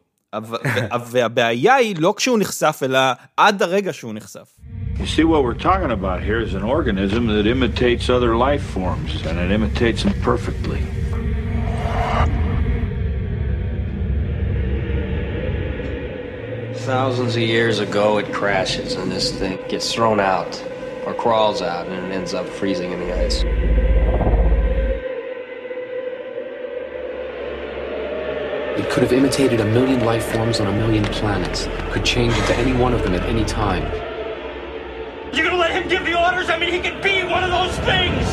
[1.05, 2.99] והבעיה היא לא כשהוא נחשף, אלא
[3.37, 4.47] עד הרגע שהוא נחשף.
[4.99, 9.11] You see, what we're talking about here is an organism that imitates other life forms,
[9.27, 10.81] and it imitates them perfectly.
[16.73, 20.53] Thousands of years ago, it crashes, and this thing gets thrown out,
[21.05, 23.43] or crawls out, and it ends up freezing in the ice.
[28.80, 32.54] It could have imitated a million life forms on a million planets, could change into
[32.56, 33.84] any one of them at any time.
[35.34, 36.48] You're gonna let him give the orders?
[36.48, 38.26] I mean, he could be one of those things!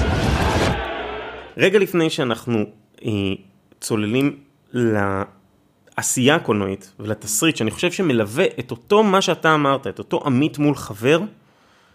[1.58, 2.66] רגע לפני שאנחנו
[3.06, 3.12] אה,
[3.82, 4.38] צוללים
[4.74, 10.76] לעשייה הקולנועית ולתסריט שאני חושב שמלווה את אותו מה שאתה אמרת, את אותו עמית מול
[10.76, 11.20] חבר,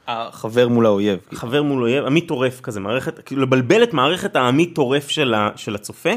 [0.09, 1.19] החבר מול האויב.
[1.35, 5.51] חבר מול אויב, עמית טורף כזה, מערכת, כאילו לבלבל את מערכת העמית טורף של, ה,
[5.57, 6.13] של הצופה.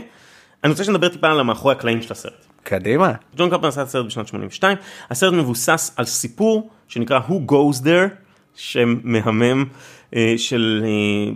[0.68, 2.46] אני רוצה שנדבר טיפה על המאחורי הקלעים של הסרט.
[2.64, 3.12] קדימה.
[3.38, 4.78] ג'ון קרפנטר עשה את הסרט בשנת 82,
[5.10, 8.10] הסרט מבוסס על סיפור שנקרא Who Goes There,
[8.56, 9.66] שם מהמם
[10.16, 10.86] אה, של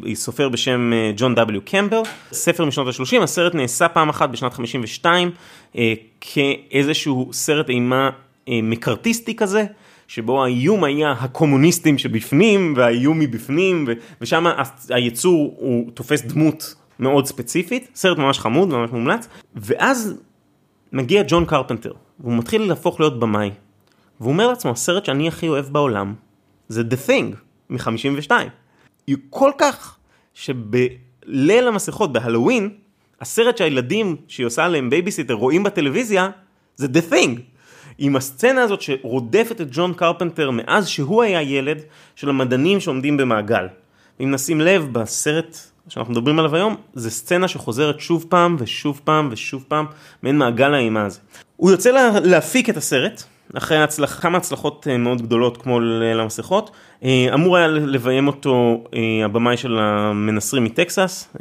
[0.07, 1.59] אה, סופר בשם אה, ג'ון W.
[1.65, 5.31] קמבל, ספר משנות ה-30, הסרט נעשה פעם אחת בשנת 52
[5.77, 8.09] אה, כאיזשהו סרט אימה
[8.47, 9.65] מקארתיסטי כזה.
[10.07, 13.87] שבו האיום היה הקומוניסטים שבפנים והאיום מבפנים
[14.21, 14.45] ושם
[14.89, 20.13] היצור הוא תופס דמות מאוד ספציפית, סרט ממש חמוד, ממש מומלץ, ואז
[20.91, 23.51] מגיע ג'ון קרפנטר, והוא מתחיל להפוך להיות במאי,
[24.19, 26.13] והוא אומר לעצמו, הסרט שאני הכי אוהב בעולם
[26.67, 27.35] זה The Thing
[27.69, 28.31] מ-52.
[29.07, 29.97] עד כדי כך
[30.33, 32.69] שבליל המסכות בהלואוין,
[33.21, 36.29] הסרט שהילדים שהיא עושה עליהם בייביסיטר רואים בטלוויזיה
[36.75, 37.39] זה The Thing.
[37.97, 41.77] עם הסצנה הזאת שרודפת את ג'ון קרפנטר מאז שהוא היה ילד
[42.15, 43.67] של המדענים שעומדים במעגל.
[44.19, 45.57] אם נשים לב בסרט
[45.91, 49.85] שאנחנו מדברים עליו היום, זה סצנה שחוזרת שוב פעם ושוב פעם ושוב פעם,
[50.23, 51.19] מעין מעגל האימה הזה.
[51.57, 53.23] הוא יוצא לה, להפיק את הסרט,
[53.53, 56.71] אחרי הצלח, כמה הצלחות אה, מאוד גדולות כמו ליל המסכות,
[57.03, 61.35] אה, אמור היה לביים אותו אה, הבמאי של המנסרים מטקסס,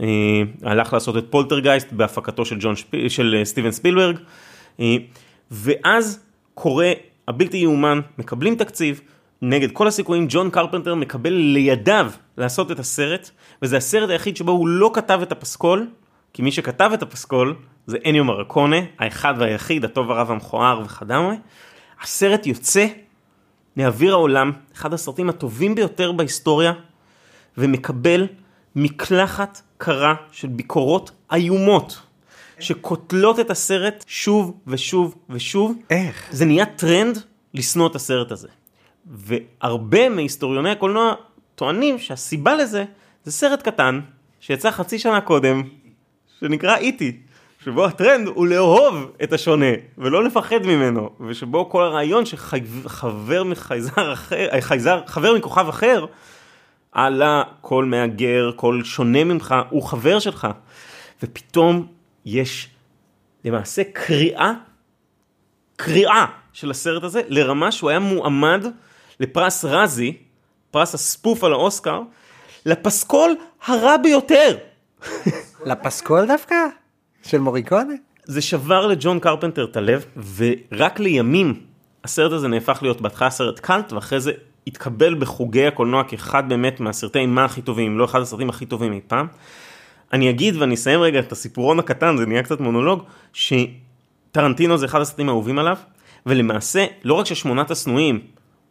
[0.63, 3.09] הלך לעשות את פולטרגייסט בהפקתו של, ג'ון שפ...
[3.09, 4.17] של סטיבן ספילברג,
[5.51, 6.21] ואז
[6.55, 6.93] קורה
[7.29, 9.01] הבלתי יאומן, מקבלים תקציב,
[9.43, 13.31] נגד כל הסיכויים ג'ון קרפנטר מקבל לידיו לעשות את הסרט,
[13.63, 15.89] וזה הסרט היחיד שבו הוא לא כתב את הפסקול,
[16.33, 21.35] כי מי שכתב את הפסקול זה אניו מוריקונה, האחד והיחיד, הטוב הרע המכוער וכדומה.
[22.03, 22.87] הסרט יוצא
[23.77, 26.73] לאוויר העולם, אחד הסרטים הטובים ביותר בהיסטוריה,
[27.59, 28.27] ומקבל
[28.77, 32.01] מקלחת קרה של ביקורות איומות.
[32.61, 35.77] שקוטלות את הסרט שוב ושוב ושוב.
[35.91, 36.29] איך?
[36.31, 37.19] זה נהיה טרנד
[37.55, 38.49] לשנוא את הסרט הזה.
[39.07, 41.15] והרבה מהיסטוריוני הקולנוע
[41.55, 42.85] טוענים שהסיבה לזה
[43.25, 44.01] זה סרט קטן
[44.41, 45.63] שיצא חצי שנה קודם,
[46.41, 47.21] שנקרא איטי,
[47.65, 49.67] שבו הטרנד הוא לאהוב את השונה
[49.99, 56.07] ולא לפחד ממנו, ושבו כל הרעיון שחבר מחייזר אחר, חייזר, חבר מכוכב אחר,
[56.93, 60.49] עלה כל מהגר, כל שונה ממך, הוא חבר שלך.
[61.23, 61.87] ופתאום
[62.25, 62.69] יש
[63.45, 64.53] למעשה קריאה,
[65.77, 68.65] קריאה של הסרט הזה לרמה שהוא היה מועמד
[69.21, 70.17] לפרס רזי,
[70.71, 72.03] פרס הספוף על האוסקר,
[72.67, 74.57] לפסקול הרע ביותר.
[75.67, 76.57] לפסקול דווקא?
[77.23, 77.95] של מוריקונה?
[78.25, 80.05] זה שבר לג'ון קרפנטר את הלב,
[80.37, 81.61] ורק לימים
[82.05, 84.33] הסרט הזה נהפך להיות בהתחלה סרט קאלט, ואחרי זה
[84.67, 89.01] התקבל בחוגי הקולנוע כאחד באמת מהסרטי אימה הכי טובים, לא אחד הסרטים הכי טובים אי
[89.07, 89.27] פעם.
[90.13, 95.01] אני אגיד ואני אסיים רגע את הסיפורון הקטן, זה נהיה קצת מונולוג, שטרנטינו זה אחד
[95.01, 95.77] הסרטים האהובים עליו,
[96.27, 98.21] ולמעשה לא רק ששמונת השנואים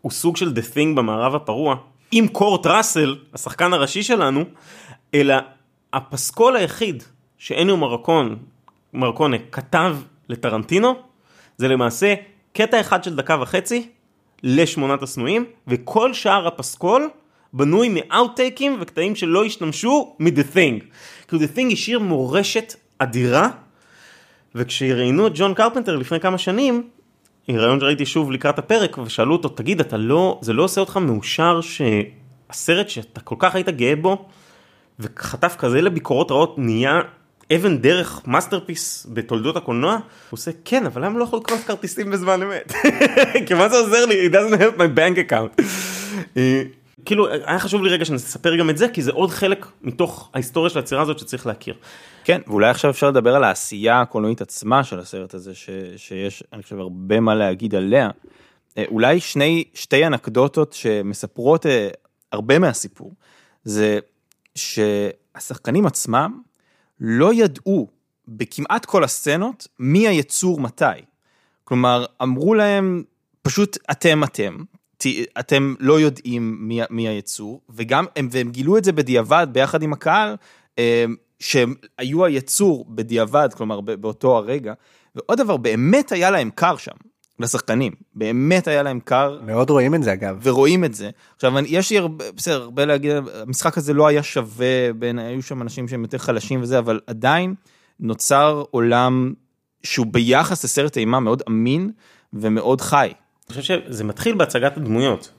[0.01, 1.75] הוא סוג של The Thing במערב הפרוע,
[2.11, 4.43] עם קורט ראסל, השחקן הראשי שלנו,
[5.13, 5.35] אלא
[5.93, 7.03] הפסקול היחיד
[7.37, 8.35] שאניו מרקון,
[8.93, 9.95] מרקונה כתב
[10.29, 10.93] לטרנטינו,
[11.57, 12.13] זה למעשה
[12.53, 13.89] קטע אחד של דקה וחצי
[14.43, 17.09] לשמונת השנואים, וכל שאר הפסקול
[17.53, 20.83] בנוי מ outtake ים וקטעים שלא השתמשו מ-The Thing.
[21.27, 23.49] כאילו The Thing השאיר מורשת אדירה,
[24.55, 26.89] וכשראיינו את ג'ון קרפנטר לפני כמה שנים,
[27.57, 31.59] ראיון שראיתי שוב לקראת הפרק, ושאלו אותו, תגיד, אתה לא, זה לא עושה אותך מאושר
[31.61, 34.25] שהסרט שאתה כל כך היית גאה בו,
[34.99, 37.01] וחטף כזה לביקורות רעות, נהיה
[37.55, 39.93] אבן דרך masterpiece בתולדות הקולנוע?
[39.93, 42.73] הוא עושה כן אבל למה לא יכלו לקנות כרטיסים בזמן אמת?
[43.45, 44.27] כי מה זה עוזר לי?
[44.27, 45.61] It doesn't help my bank account.
[47.05, 50.69] כאילו היה חשוב לי רגע שנספר גם את זה כי זה עוד חלק מתוך ההיסטוריה
[50.69, 51.75] של היצירה הזאת שצריך להכיר.
[52.23, 56.63] כן, ואולי עכשיו אפשר לדבר על העשייה הקולנועית עצמה של הסרט הזה, ש, שיש, אני
[56.63, 58.09] חושב, הרבה מה להגיד עליה.
[58.77, 61.89] אה, אולי שני, שתי אנקדוטות שמספרות אה,
[62.31, 63.13] הרבה מהסיפור,
[63.63, 63.99] זה
[64.55, 66.41] שהשחקנים עצמם
[66.99, 67.87] לא ידעו
[68.27, 70.85] בכמעט כל הסצנות מי היצור מתי.
[71.63, 73.03] כלומר, אמרו להם,
[73.41, 74.57] פשוט אתם אתם,
[75.39, 79.93] אתם לא יודעים מי, מי היצור, וגם, הם, והם גילו את זה בדיעבד ביחד עם
[79.93, 80.35] הקהל,
[80.79, 81.05] אה,
[81.39, 84.73] שהם היו היצור בדיעבד, כלומר באותו הרגע,
[85.15, 86.95] ועוד דבר, באמת היה להם קר שם,
[87.39, 89.39] לשחקנים, באמת היה להם קר.
[89.45, 90.39] מאוד רואים את זה אגב.
[90.43, 91.09] ורואים את זה.
[91.35, 95.61] עכשיו, יש לי הרבה, בסדר, הרבה להגיד, המשחק הזה לא היה שווה בין, היו שם
[95.61, 97.55] אנשים שהם יותר חלשים וזה, אבל עדיין
[97.99, 99.33] נוצר עולם
[99.83, 101.91] שהוא ביחס לסרט אימה מאוד אמין
[102.33, 103.11] ומאוד חי.
[103.49, 105.31] אני חושב שזה מתחיל בהצגת הדמויות.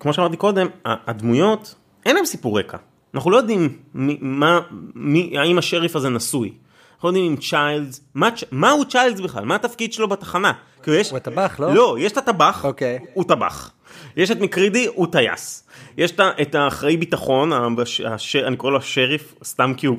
[0.00, 1.74] כמו שאמרתי קודם, הדמויות,
[2.06, 2.76] אין להם סיפור רקע.
[3.14, 4.60] אנחנו לא יודעים מי, מה,
[4.94, 6.52] מי, האם השריף הזה נשוי.
[6.94, 9.44] אנחנו לא יודעים אם צ'יילדס, מה, צ'- מהו צ'יילדס בכלל?
[9.44, 10.52] מה התפקיד שלו בתחנה?
[10.82, 10.98] כאילו.
[11.10, 11.74] הוא הטבח, לא?
[11.74, 12.98] לא, יש את הטבח, אוקיי.
[13.14, 13.70] הוא טבח.
[14.16, 15.65] יש את מקרידי, הוא טייס.
[15.96, 17.50] יש את האחראי ביטחון,
[18.06, 19.96] הש- אני קורא לו השריף, סתם כי הוא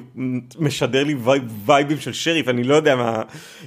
[0.60, 3.22] משדר לי וייב- וייבים של שריף, אני לא יודע מה...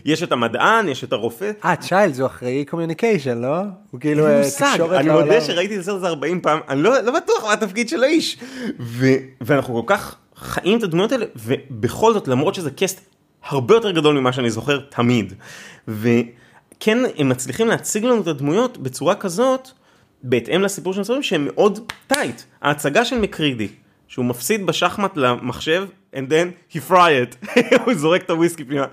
[0.04, 1.50] יש את המדען, יש את הרופא.
[1.64, 3.56] אה, צ'יילד הוא אחראי communication, לא?
[3.90, 5.26] הוא כאילו אה, תקשורת אני לעולם.
[5.26, 8.38] מודה שראיתי את הסרט הזה 40 פעם, אני לא, לא בטוח מה התפקיד של האיש.
[8.80, 9.06] ו,
[9.40, 13.00] ואנחנו כל כך חיים את הדמויות האלה, ובכל זאת, למרות שזה קאסט
[13.48, 15.32] הרבה יותר גדול ממה שאני זוכר תמיד.
[15.88, 19.68] וכן, הם מצליחים להציג לנו את הדמויות בצורה כזאת,
[20.22, 22.42] בהתאם לסיפור שהם מספרים, שהם מאוד tight.
[22.62, 23.68] ההצגה של מקרידי,
[24.08, 28.86] שהוא מפסיד בשחמט למחשב, and then he fry it, הוא זורק את הוויסקי פנימה.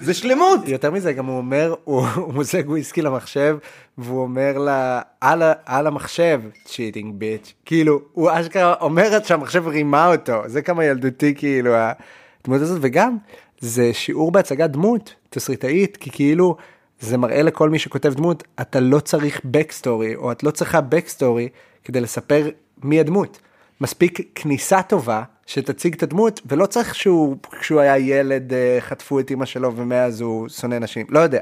[0.00, 0.68] זה שלמות.
[0.68, 3.58] יותר מזה גם הוא אומר הוא הוא מוזג וויסקי למחשב
[3.98, 10.42] והוא אומר לה על, על המחשב cheating bitch כאילו הוא אשכרה אומר שהמחשב רימה אותו
[10.46, 13.16] זה כמה ילדותי כאילו הדמות הזאת וגם
[13.60, 16.56] זה שיעור בהצגת דמות תסריטאית כי כאילו
[17.00, 21.48] זה מראה לכל מי שכותב דמות אתה לא צריך backstory או את לא צריכה backstory
[21.84, 22.48] כדי לספר
[22.82, 23.38] מי הדמות
[23.80, 29.30] מספיק כניסה טובה שתציג את הדמות ולא צריך שהוא כשהוא היה ילד אה, חטפו את
[29.30, 31.40] אמא שלו ומאז הוא שונא נשים לא יודע.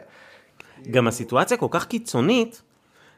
[0.90, 2.62] גם הסיטואציה כל כך קיצונית,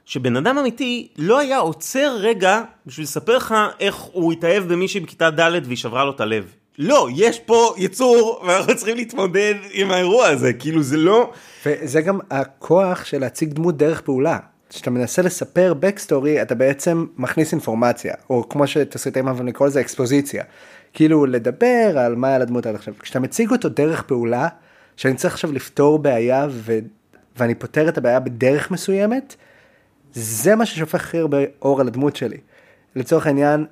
[0.05, 5.31] שבן אדם אמיתי לא היה עוצר רגע בשביל לספר לך איך הוא התאהב במישהי בכיתה
[5.31, 6.55] ד' והיא שברה לו את הלב.
[6.79, 11.33] לא, יש פה יצור ואנחנו צריכים להתמודד עם האירוע הזה, כאילו זה לא...
[11.67, 14.39] וזה גם הכוח של להציג דמות דרך פעולה.
[14.69, 20.45] כשאתה מנסה לספר בקסטורי אתה בעצם מכניס אינפורמציה או כמו שתסריטאים אוהבים לקרוא לזה אקספוזיציה.
[20.93, 22.95] כאילו לדבר על מה היה לדמות עד עכשיו.
[22.99, 24.49] כשאתה מציג אותו דרך פעולה
[24.97, 26.79] שאני צריך עכשיו לפתור בעיה ו...
[27.37, 29.37] ואני פותר את הבעיה בדרך מסוימת
[30.13, 32.37] זה מה ששופך הכי הרבה אור על הדמות שלי.
[32.97, 33.67] לצורך העניין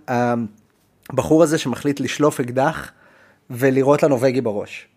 [1.11, 2.93] הבחור הזה שמחליט לשלוף אקדח
[3.51, 4.89] ולירות לנורבגי בראש.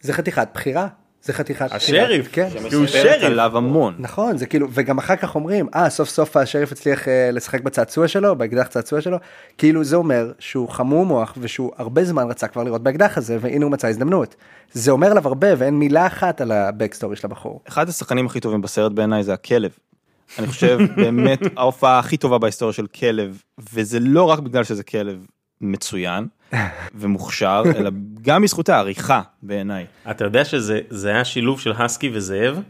[0.00, 0.88] זה חתיכת בחירה.
[1.22, 1.76] זה חתיכת בחירה.
[1.76, 2.48] השריף, כן.
[2.68, 3.22] כי הוא שריף.
[3.22, 3.94] עליו המון.
[3.98, 8.08] נכון זה כאילו וגם אחר כך אומרים אה סוף סוף השריף הצליח אה, לשחק בצעצוע
[8.08, 9.16] שלו באקדח צעצוע שלו
[9.58, 13.64] כאילו זה אומר שהוא חמום מוח ושהוא הרבה זמן רצה כבר לראות באקדח הזה והנה
[13.64, 14.34] הוא מצא הזדמנות.
[14.72, 17.60] זה אומר עליו הרבה ואין מילה אחת על הבקסטורי של הבחור.
[17.68, 19.70] אחד השחקנים הכי טובים בסרט בעיניי זה הכלב.
[20.38, 25.26] אני חושב באמת ההופעה הכי טובה בהיסטוריה של כלב, וזה לא רק בגלל שזה כלב
[25.60, 26.26] מצוין
[26.94, 27.90] ומוכשר, אלא
[28.22, 29.86] גם בזכות העריכה בעיניי.
[30.10, 32.60] אתה יודע שזה זה היה שילוב של הסקי וזאב,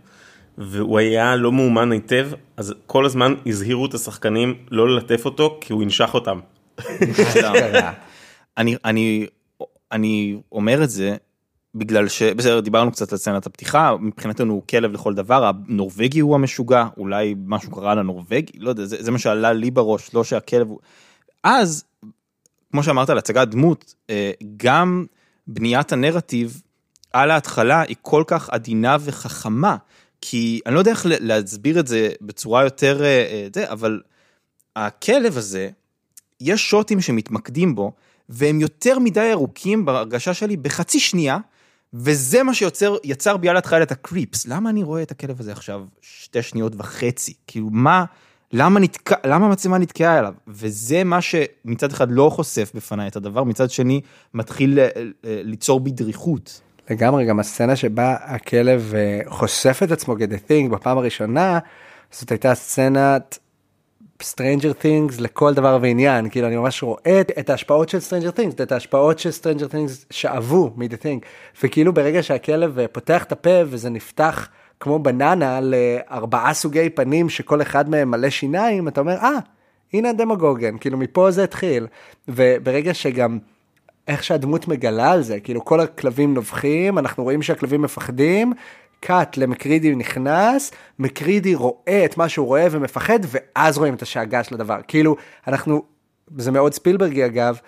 [0.58, 5.72] והוא היה לא מאומן היטב, אז כל הזמן הזהירו את השחקנים לא ללטף אותו, כי
[5.72, 6.40] הוא ינשך אותם.
[8.58, 9.26] אני, אני,
[9.92, 11.16] אני אומר את זה
[11.74, 16.87] בגלל שבסדר דיברנו קצת על סצנת הפתיחה מבחינתנו הוא כלב לכל דבר הנורבגי הוא המשוגע
[16.96, 20.78] אולי משהו קרה לנורבגי לא יודע זה, זה מה שעלה לי בראש לא שהכלב הוא
[21.44, 21.85] אז
[22.72, 25.06] כמו שאמרת על הצגת דמות אה, גם
[25.46, 26.62] בניית הנרטיב
[27.12, 29.76] על ההתחלה היא כל כך עדינה וחכמה
[30.20, 34.00] כי אני לא יודע איך להסביר את זה בצורה יותר אה, אה, זה אבל
[34.76, 35.70] הכלב הזה
[36.40, 37.92] יש שוטים שמתמקדים בו
[38.28, 41.38] והם יותר מדי ארוכים בהרגשה שלי בחצי שנייה
[41.94, 45.53] וזה מה שיוצר יצר בי על ההתחלה את הקריפס למה אני רואה את הכלב הזה
[45.53, 47.35] עכשיו שתי שניות וחצי?
[47.46, 48.05] כאילו מה
[48.53, 53.44] למה נתקע למה המצלמה נתקעה עליו וזה מה שמצד אחד לא חושף בפניי את הדבר
[53.44, 54.00] מצד שני
[54.35, 56.61] מתחיל ל- ל- ליצור בי דריכות.
[56.90, 61.59] לגמרי גם הסצנה שבה הכלב אה, חושף את עצמו thing בפעם הראשונה
[62.12, 63.38] זאת הייתה סצנת
[64.20, 66.28] Stranger Things לכל דבר ועניין.
[66.28, 70.72] כאילו אני ממש רואה את, ההשפעות של Stranger Things את ההשפעות של Stranger Things שאבו
[70.76, 71.26] מ-The Thing.
[71.62, 74.48] וכאילו ברגע שהכלב אה, פותח את הפה וזה נפתח
[74.80, 79.38] כמו בננה לארבעה סוגי פנים שכל אחד מהם מלא שיניים אתה אומר אה
[79.92, 81.87] הנה הדמוגוגן כאילו מפה זה התחיל.
[82.28, 83.38] וברגע שגם
[84.09, 88.52] איך שהדמות מגלה על זה כאילו כל הכלבים נובחים אנחנו רואים שהכלבים מפחדים.
[89.00, 94.54] קאט למקרידי נכנס מקרידי רואה את מה שהוא רואה ומפחד ואז רואים את השאגה של
[94.54, 95.16] הדבר כאילו
[95.48, 95.82] אנחנו
[96.36, 97.58] זה מאוד ספילברגי אגב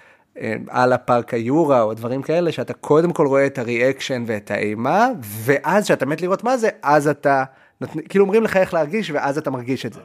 [0.40, 5.08] אה, על הפארק היורה או דברים כאלה שאתה קודם כל רואה את הריאקשן ואת האימה
[5.22, 7.44] ואז שאתה מת לראות מה זה אז אתה
[7.80, 10.00] נות- כאילו אומרים לך איך להרגיש ואז אתה מרגיש את זה.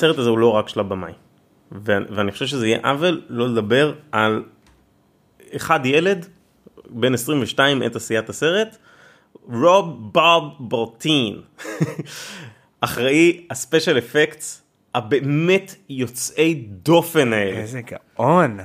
[0.00, 1.12] הסרט הזה הוא לא רק של הבמאי.
[1.72, 4.42] ו- ואני חושב שזה יהיה עוול לא לדבר על
[5.56, 6.26] אחד ילד,
[6.90, 8.76] בן 22 את עשיית הסרט,
[9.52, 11.40] רוב בוב בורטין,
[12.80, 14.62] אחראי הספיישל אפקטס
[14.94, 17.58] הבאמת יוצאי דופן האלה.
[17.58, 18.58] איזה גאון.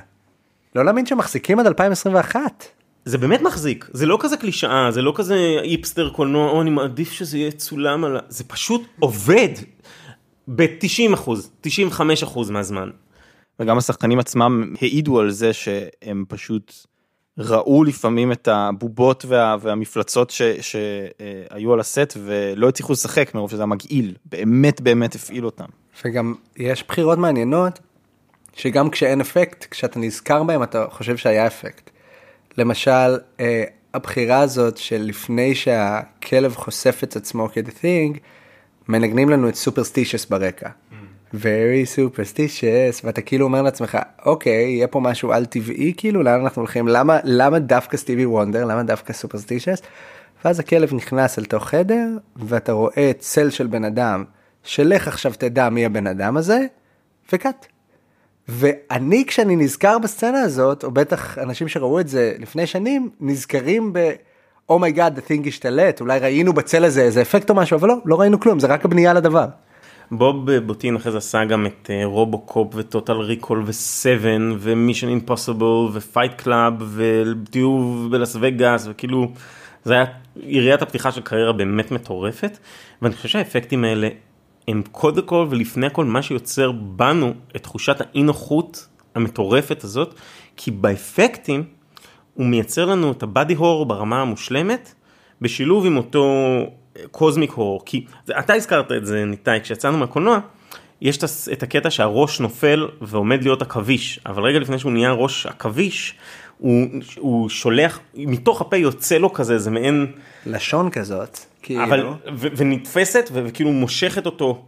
[0.75, 2.65] לא להאמין שמחזיקים עד 2021.
[3.05, 7.11] זה באמת מחזיק, זה לא כזה קלישאה, זה לא כזה איפסטר קולנוע, או אני מעדיף
[7.11, 8.19] שזה יהיה צולם על ה...
[8.29, 9.49] זה פשוט עובד
[10.47, 12.89] ב-90 אחוז, 95 אחוז מהזמן.
[13.59, 16.73] וגם השחקנים עצמם העידו על זה שהם פשוט
[17.37, 23.65] ראו לפעמים את הבובות וה, והמפלצות שהיו על הסט ולא הצליחו לשחק מרוב שזה היה
[23.65, 25.65] מגעיל, באמת באמת הפעיל אותם.
[26.05, 27.79] וגם יש בחירות מעניינות,
[28.53, 31.89] שגם כשאין אפקט, כשאתה נזכר בהם אתה חושב שהיה אפקט.
[32.57, 38.19] למשל, אה, הבחירה הזאת של לפני שהכלב חושף את עצמו כ-the thing,
[38.89, 40.69] מנגנים לנו את superstitious ברקע.
[41.33, 46.61] very superstitious ואתה כאילו אומר לעצמך אוקיי יהיה פה משהו על טבעי כאילו לאן אנחנו
[46.61, 49.81] הולכים למה למה דווקא סטיבי וונדר למה דווקא superstitious.
[50.45, 54.23] ואז הכלב נכנס אל תוך חדר ואתה רואה צל של בן אדם
[54.63, 56.65] שלך עכשיו תדע מי הבן אדם הזה
[57.33, 57.65] ו cut.
[58.47, 64.11] ואני כשאני נזכר בסצנה הזאת או בטח אנשים שראו את זה לפני שנים נזכרים ב...
[64.69, 67.87] oh my God, the thing השתלט, אולי ראינו בצל הזה איזה אפקט או משהו, אבל
[67.87, 69.45] לא, לא ראינו כלום, זה רק הבנייה לדבר.
[70.11, 75.07] רוב בוטין אחרי זה עשה גם את RoboCop ו Total Recall ו Seven ו Mission
[75.07, 79.31] Impossible ו Fight Club ותיעוב בלאס וגאס וכאילו
[79.83, 82.57] זה היה יריית הפתיחה של קריירה באמת מטורפת
[83.01, 84.09] ואני חושב שהאפקטים האלה
[84.67, 90.15] הם קודם כל ולפני הכל מה שיוצר בנו את תחושת האי נוחות המטורפת הזאת
[90.57, 91.63] כי באפקטים
[92.35, 94.93] הוא מייצר לנו את הבאדי הור ברמה המושלמת
[95.41, 96.25] בשילוב עם אותו
[97.11, 98.05] קוזמיק הור, כי
[98.39, 100.39] אתה הזכרת את זה ניתאי כשיצאנו מהקולנוע,
[101.01, 101.17] יש
[101.53, 106.15] את הקטע שהראש נופל ועומד להיות עכביש, אבל רגע לפני שהוא נהיה ראש עכביש,
[106.57, 110.11] הוא, הוא שולח, מתוך הפה יוצא לו כזה, זה מעין...
[110.45, 111.83] לשון כזאת, כאילו.
[111.83, 114.65] אבל, ו, ונתפסת וכאילו מושכת אותו,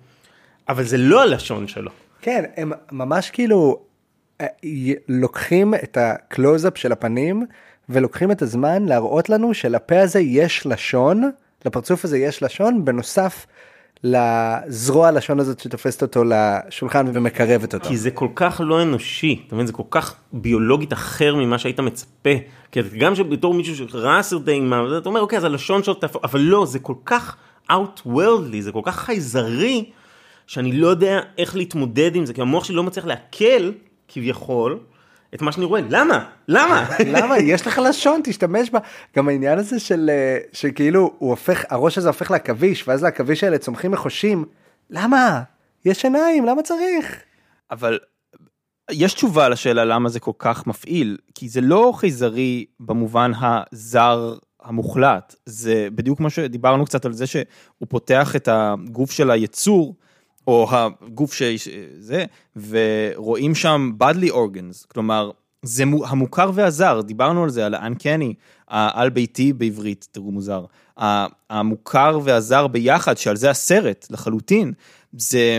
[0.70, 1.92] אבל זה לא הלשון שלו.
[2.22, 3.87] כן, הם ממש כאילו אה,
[5.08, 7.46] לוקחים את הקלוזאפ של הפנים
[7.90, 11.32] ולוקחים את הזמן להראות לנו שלפה הזה יש לשון.
[11.66, 13.46] לפרצוף הזה יש לשון בנוסף
[14.04, 17.88] לזרוע הלשון הזאת שתופסת אותו לשולחן ומקרבת אותו.
[17.88, 19.68] כי זה כל כך לא אנושי, אתה מבין?
[19.68, 22.30] זה כל כך ביולוגית אחר ממה שהיית מצפה.
[22.72, 26.40] כי גם שבתור מישהו שראה סרטי אימה, אתה אומר אוקיי אז הלשון שלו תהפוך, אבל
[26.40, 27.36] לא, זה כל כך
[27.72, 29.90] outworldly, זה כל כך חייזרי,
[30.48, 33.72] שאני לא יודע איך להתמודד עם זה, כי המוח שלי לא מצליח לעכל,
[34.08, 34.80] כביכול,
[35.34, 36.26] את מה שאני רואה, למה?
[36.48, 36.88] למה?
[37.16, 37.38] למה?
[37.38, 38.80] יש לך לשון, תשתמש בה.
[39.16, 43.58] גם העניין הזה של אה, שכאילו הוא הופך, הראש הזה הופך לעכביש, ואז לעכביש האלה
[43.58, 44.46] צומחים מחושים.
[44.90, 45.42] למה?
[45.86, 47.20] יש עיניים, למה צריך?
[47.72, 48.00] אבל
[48.92, 55.36] יש תשובה לשאלה למה זה כל כך מפעיל, כי זה לא חייזרי במובן הזר המוחלט,
[55.46, 57.46] זה בדיוק כמו שדיברנו קצת על זה שהוא
[57.90, 59.96] פותח את הגוף של היצור.
[60.48, 62.26] או הגוף שזה,
[62.70, 65.32] ורואים שם bodily organs, כלומר,
[65.64, 68.34] זה המוכר והזר, דיברנו על זה, על ה-uncanny,
[68.68, 70.66] העל ביתי בעברית, תראו מוזר,
[71.50, 74.74] המוכר והזר ביחד, שעל זה הסרט לחלוטין,
[75.18, 75.58] זה,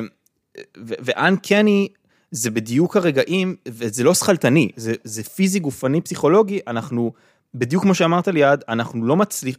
[0.78, 1.88] ו-uncanny
[2.30, 7.12] זה בדיוק הרגעים, וזה לא שכלתני, זה, זה פיזי, גופני, פסיכולוגי, אנחנו,
[7.54, 9.56] בדיוק כמו שאמרת ליעד, אנחנו לא מצליח,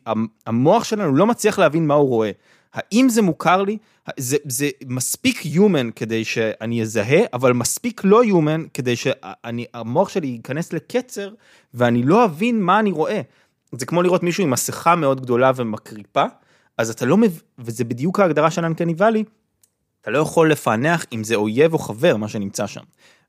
[0.47, 2.31] המוח שלנו לא מצליח להבין מה הוא רואה.
[2.73, 3.77] האם זה מוכר לי?
[4.17, 10.73] זה, זה מספיק human כדי שאני אזהה, אבל מספיק לא human כדי שהמוח שלי ייכנס
[10.73, 11.29] לקצר
[11.73, 13.21] ואני לא אבין מה אני רואה.
[13.71, 16.23] זה כמו לראות מישהו עם מסכה מאוד גדולה ומקריפה,
[16.77, 19.23] אז אתה לא מבין, וזה בדיוק ההגדרה של אנקני ואלי,
[20.01, 22.83] אתה לא יכול לפענח אם זה אויב או חבר, מה שנמצא שם.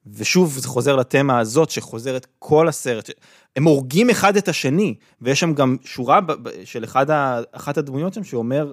[0.06, 3.10] ושוב, זה חוזר לתמה הזאת שחוזרת כל הסרט,
[3.56, 6.20] הם הורגים אחד את השני, ויש שם גם שורה
[6.64, 7.06] של אחד
[7.52, 8.72] אחת הדמויות שם שאומר,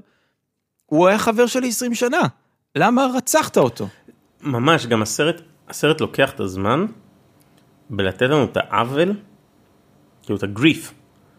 [0.89, 2.21] הוא היה חבר שלי 20 שנה,
[2.75, 3.87] למה רצחת אותו?
[4.41, 6.85] ממש, גם הסרט, הסרט לוקח את הזמן
[7.89, 9.13] בלתת לנו את העוול,
[10.23, 10.93] כאילו את הגריף,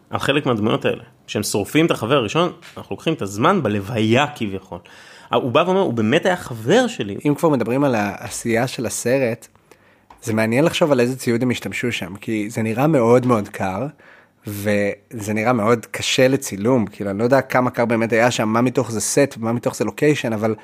[0.09, 1.03] על חלק מהדמויות האלה.
[1.27, 4.79] כשהם שורפים את החבר הראשון, אנחנו לוקחים את הזמן בלוויה כביכול.
[5.33, 7.17] הוא בא ואומר, הוא באמת היה חבר שלי.
[7.25, 9.47] אם כבר מדברים על העשייה של הסרט,
[10.21, 13.87] זה מעניין לחשוב על איזה ציוד הם השתמשו שם, כי זה נראה מאוד מאוד קר.
[14.49, 18.61] וזה נראה מאוד קשה לצילום, כאילו אני לא יודע כמה קר באמת היה שם, מה
[18.61, 20.55] מתוך זה סט ומה מתוך זה לוקיישן, אבל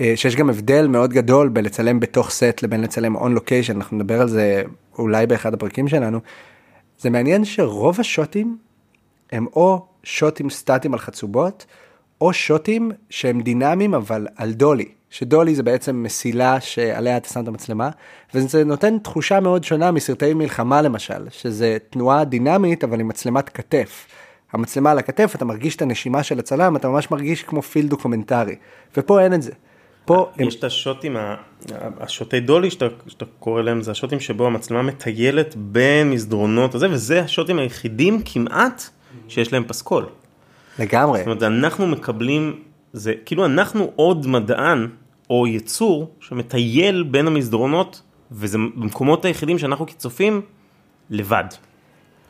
[0.00, 4.20] אה, שיש גם הבדל מאוד גדול בלצלם בתוך סט לבין לצלם און לוקיישן, אנחנו נדבר
[4.20, 4.62] על זה
[4.98, 6.20] אולי באחד הפרקים שלנו.
[6.98, 8.56] זה מעניין שרוב השוטים
[9.32, 11.66] הם או שוטים סטטיים על חצובות,
[12.20, 17.42] או שוטים שהם דינמיים אבל על dolly, ש dolly זה בעצם מסילה שעליה אתה שם
[17.42, 17.90] את המצלמה,
[18.34, 24.06] וזה נותן תחושה מאוד שונה מסרטי מלחמה למשל, שזה תנועה דינמית אבל עם מצלמת כתף.
[24.52, 28.56] המצלמה על הכתף, אתה מרגיש את הנשימה של הצלם, אתה ממש מרגיש כמו feel דוקומנטרי,
[28.96, 29.52] ופה אין את זה.
[30.04, 30.48] פה הם...
[30.48, 31.16] יש את השוטים,
[32.00, 37.22] השוטי dolly שאתה, שאתה קורא להם, זה השוטים שבו המצלמה מטיילת בין מסדרונות וזה, וזה
[37.22, 38.82] השוטים היחידים כמעט
[39.28, 40.06] שיש להם פסקול.
[40.78, 41.18] לגמרי.
[41.18, 44.88] זאת אומרת, אנחנו מקבלים, זה כאילו אנחנו עוד מדען
[45.32, 48.02] או יצור שמטייל בין המסדרונות,
[48.32, 50.40] וזה במקומות היחידים שאנחנו כצופים
[51.10, 51.44] לבד.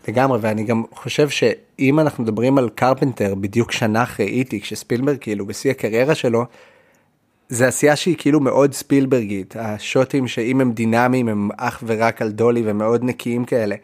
[0.08, 5.46] לגמרי, ואני גם חושב שאם אנחנו מדברים על קרפנטר בדיוק שנה אחרי איטי, כשספילברג כאילו
[5.46, 6.44] בשיא הקריירה שלו,
[7.48, 12.62] זה עשייה שהיא כאילו מאוד ספילברגית, השוטים שאם הם דינמיים הם אך ורק על דולי
[12.64, 13.76] ומאוד נקיים כאלה.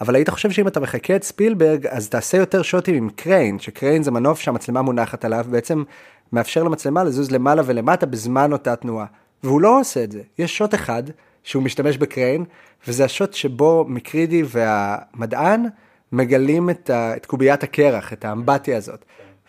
[0.00, 4.02] אבל היית חושב שאם אתה מחכה את ספילברג אז תעשה יותר שוטים עם קריין, שקריין
[4.02, 5.82] זה מנוף שהמצלמה מונחת עליו, בעצם
[6.34, 9.06] מאפשר למצלמה לזוז למעלה ולמטה בזמן אותה תנועה.
[9.44, 11.02] והוא לא עושה את זה, יש שוט אחד
[11.42, 12.44] שהוא משתמש בקריין,
[12.88, 15.64] וזה השוט שבו מקרידי והמדען
[16.12, 19.04] מגלים את, ה, את קוביית הקרח, את האמבטיה הזאת.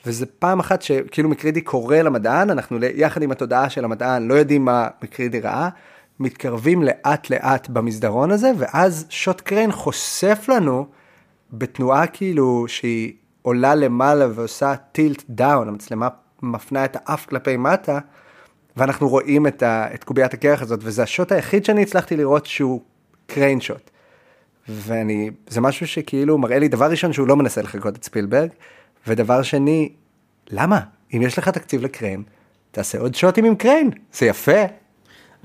[0.06, 4.66] וזה פעם אחת שכאילו מקרידי קורא למדען, אנחנו יחד עם התודעה של המדען לא יודעים
[4.66, 5.70] מה מקרידי ראה,
[6.20, 10.86] מתקרבים לאט לאט במסדרון הזה, ואז שוט crane חושף לנו
[11.54, 16.08] בתנועה כאילו שהיא עולה למעלה ועושה tilt down, המצלמה
[16.46, 18.00] מפנה את האף כלפי מטה,
[18.78, 22.82] ואנחנו רואים את, ה, את קוביית הקרח הזאת, וזה השוט היחיד שאני הצלחתי לראות שהוא
[23.28, 23.89] crane shot.
[24.70, 28.50] ואני, זה משהו שכאילו מראה לי דבר ראשון שהוא לא מנסה לחקות את ספילברג,
[29.08, 29.89] ודבר שני,
[30.52, 30.80] למה?
[31.14, 32.24] אם יש לך תקציב ל crane,
[32.72, 34.62] תעשה עוד שוטים עם קריין, זה יפה.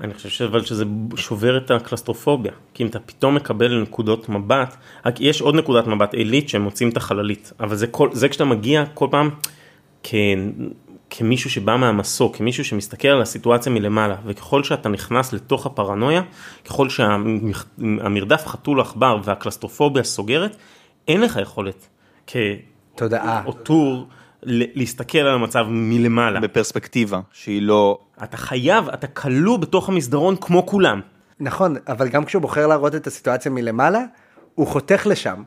[0.01, 0.85] אני חושב אבל שזה
[1.15, 4.75] שובר את הקלסטרופוביה, כי אם אתה פתאום מקבל נקודות מבט,
[5.05, 8.45] רק יש עוד נקודת מבט עילית שהם מוצאים את החללית, אבל זה, כל, זה כשאתה
[8.45, 9.29] מגיע כל פעם
[10.03, 10.13] כ,
[11.13, 16.21] כמישהו שבא מהמסוק, כמישהו שמסתכל על הסיטואציה מלמעלה, וככל שאתה נכנס לתוך הפרנויה,
[16.65, 20.55] ככל שהמרדף חתול עכבר והקלסטרופוביה סוגרת,
[21.07, 21.87] אין לך יכולת.
[22.27, 24.07] כאוטור
[24.43, 26.39] להסתכל על המצב מלמעלה.
[26.39, 27.99] בפרספקטיבה שהיא לא...
[28.23, 31.01] אתה חייב, אתה כלוא בתוך המסדרון כמו כולם.
[31.39, 34.01] נכון, אבל גם כשהוא בוחר להראות את הסיטואציה מלמעלה,
[34.55, 35.43] הוא חותך לשם.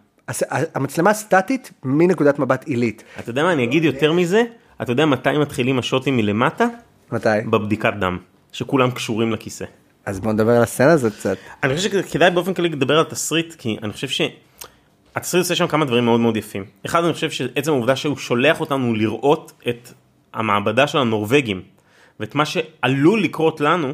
[0.74, 3.04] המצלמה סטטית מנקודת מבט עילית.
[3.18, 4.42] אתה יודע מה, אני אגיד יותר מזה,
[4.84, 6.66] אתה יודע מתי מתחילים השוטים מלמטה?
[7.12, 7.28] מתי?
[7.50, 8.18] בבדיקת דם,
[8.52, 9.64] שכולם קשורים לכיסא.
[10.06, 11.36] אז בוא נדבר על הסצנה הזאת קצת.
[11.62, 15.84] אני חושב שכדאי באופן כללי לדבר על תסריט, כי אני חושב שהתסריט עושה שם כמה
[15.84, 16.64] דברים מאוד מאוד יפים.
[16.86, 19.92] אחד, אני חושב שעצם העובדה שהוא שולח אותנו לראות את
[20.34, 21.62] המעבדה של הנורבגים,
[22.20, 23.92] ואת מה שעלול לקרות לנו,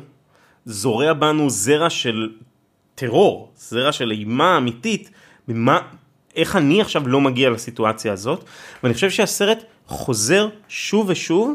[0.64, 2.30] זורע בנו זרע של
[2.94, 5.10] טרור, זרע של אימה אמיתית,
[5.48, 5.78] במה,
[6.36, 8.44] איך אני עכשיו לא מגיע לסיטואציה הזאת,
[8.82, 11.54] ואני חושב שהסרט חוזר שוב ושוב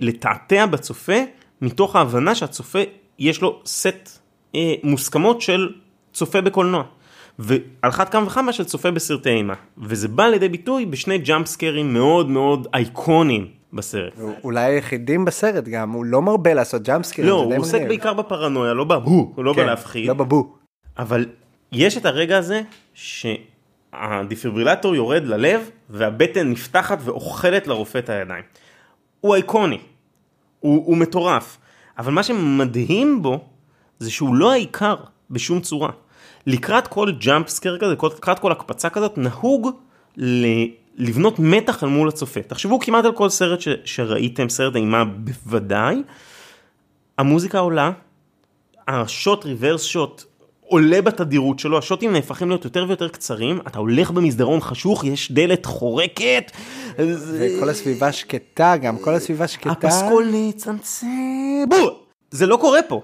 [0.00, 1.16] לתעתע בצופה,
[1.60, 2.78] מתוך ההבנה שהצופה
[3.18, 4.18] יש לו סט
[4.54, 5.72] אה, מוסכמות של
[6.12, 6.82] צופה בקולנוע.
[7.38, 11.94] ועל אחת כמה וכמה של צופה בסרטי אימה, וזה בא לידי ביטוי בשני ג'אמפ סקרים
[11.94, 14.12] מאוד מאוד אייקוניים בסרט.
[14.44, 17.30] אולי היחידים בסרט גם, הוא לא מרבה לעשות ג'אמפסקירים.
[17.30, 17.82] לא, זה די הוא עוסק.
[17.88, 20.08] בעיקר בפרנויה, לא בבו, הוא לא בא כן, להפחיד.
[20.08, 20.54] לא בבו.
[20.98, 21.26] אבל
[21.72, 22.62] יש את הרגע הזה
[24.00, 28.44] שהדפיברילטור יורד ללב והבטן נפתחת ואוכלת לרופא את הידיים.
[29.20, 29.78] הוא אייקוני,
[30.60, 31.58] הוא, הוא מטורף,
[31.98, 33.44] אבל מה שמדהים בו
[33.98, 34.96] זה שהוא לא העיקר
[35.30, 35.90] בשום צורה.
[36.46, 39.70] לקראת כל ג'אמפ סקר כזה, לקראת כל הקפצה כזאת, נהוג
[40.16, 40.46] ל...
[40.96, 42.42] לבנות מתח אל מול הצופה.
[42.42, 43.68] תחשבו כמעט על כל סרט ש...
[43.84, 46.02] שראיתם, סרט אימה בוודאי,
[47.18, 47.90] המוזיקה עולה,
[48.88, 50.24] השוט ריברס שוט
[50.66, 55.66] עולה בתדירות שלו, השוטים נהפכים להיות יותר ויותר קצרים, אתה הולך במסדרון חשוך, יש דלת
[55.66, 56.50] חורקת,
[56.98, 59.70] וכל הסביבה שקטה גם, כל הסביבה שקטה.
[59.70, 61.90] הפסקול נצמצם, בוא,
[62.30, 63.02] זה לא קורה פה.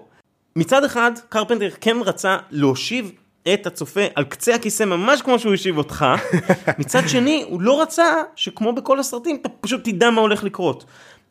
[0.56, 3.12] מצד אחד, קרפנטר כן רצה להושיב
[3.54, 6.04] את הצופה על קצה הכיסא ממש כמו שהוא הושיב אותך,
[6.78, 10.84] מצד שני הוא לא רצה שכמו בכל הסרטים אתה פשוט תדע מה הולך לקרות.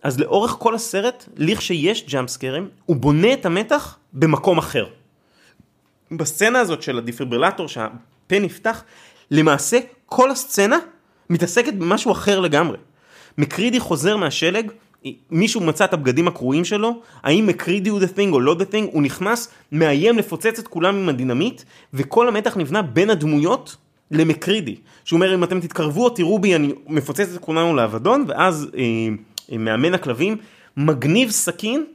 [0.03, 4.85] אז לאורך כל הסרט, לכשיש jump scare ים, הוא בונה את המתח במקום אחר.
[6.11, 8.83] בסצנה הזאת של הדיפיברילטור שהפה נפתח,
[9.31, 10.77] למעשה כל הסצנה
[11.29, 12.77] מתעסקת במשהו אחר לגמרי.
[13.37, 14.71] מקרידי חוזר מהשלג,
[15.31, 18.91] מישהו מצא את הבגדים הקרועים שלו, האם מקרידי הוא the thing או לא the thing,
[18.91, 23.75] הוא נכנס, מאיים לפוצץ את כולם עם הדינמיט, וכל המתח נבנה בין הדמויות
[24.11, 24.75] למקרידי.
[25.05, 28.81] שהוא אומר אם אתם תתקרבו או תראו בי אני מפוצץ את כולנו לאבדון, ואז אה,
[29.51, 30.37] אה, מאמן הכלבים
[30.77, 31.85] מגניב סכין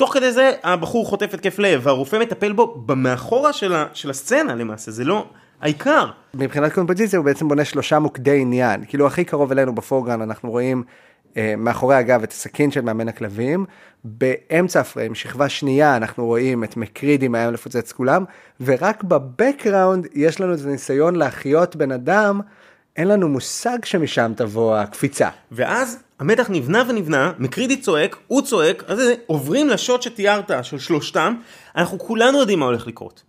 [0.00, 4.54] תוך כדי זה הבחור חוטף התקף לב והרופא מטפל בו במאחורה של, ה, של הסצנה
[4.54, 5.26] למעשה זה לא
[5.60, 6.10] העיקר.
[6.34, 10.82] מבחינת קומפוזיציה הוא בעצם בונה שלושה מוקדי עניין כאילו הכי קרוב אלינו בפורגרן אנחנו רואים
[11.36, 13.64] אה, מאחורי הגב את הסכין של מאמן הכלבים,
[14.04, 18.24] באמצע הפריים, שכבה שנייה, אנחנו רואים את מקרידי מאיים לפוצץ כולם,
[18.60, 22.40] ורק בבקראונד יש לנו את הניסיון להחיות בן אדם,
[22.96, 25.28] אין לנו מושג שמשם תבוא הקפיצה.
[25.52, 31.34] ואז המתח נבנה ונבנה, מקרידי צועק, הוא צועק, אז עוברים לשוט שתיארת של שלושתם,
[31.76, 33.22] אנחנו כולנו יודעים מה הולך לקרות.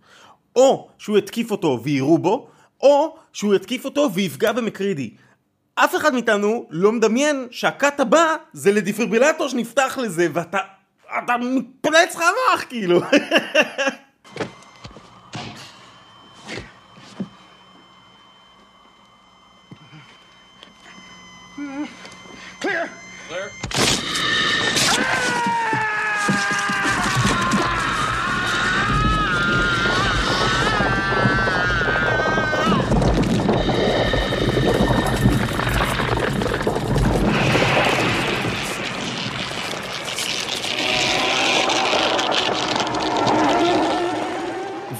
[0.56, 2.48] או שהוא יתקיף אותו ויירו בו,
[2.80, 5.10] או שהוא יתקיף אותו ויפגע במקרידי.
[5.74, 10.58] אף אחד מאיתנו לא מדמיין שהקאט הבא זה לדיפרבילטור שנפתח לזה ואתה
[11.18, 12.16] אתה מתפלץ
[22.64, 22.88] המוח
[23.70, 24.02] כאילו.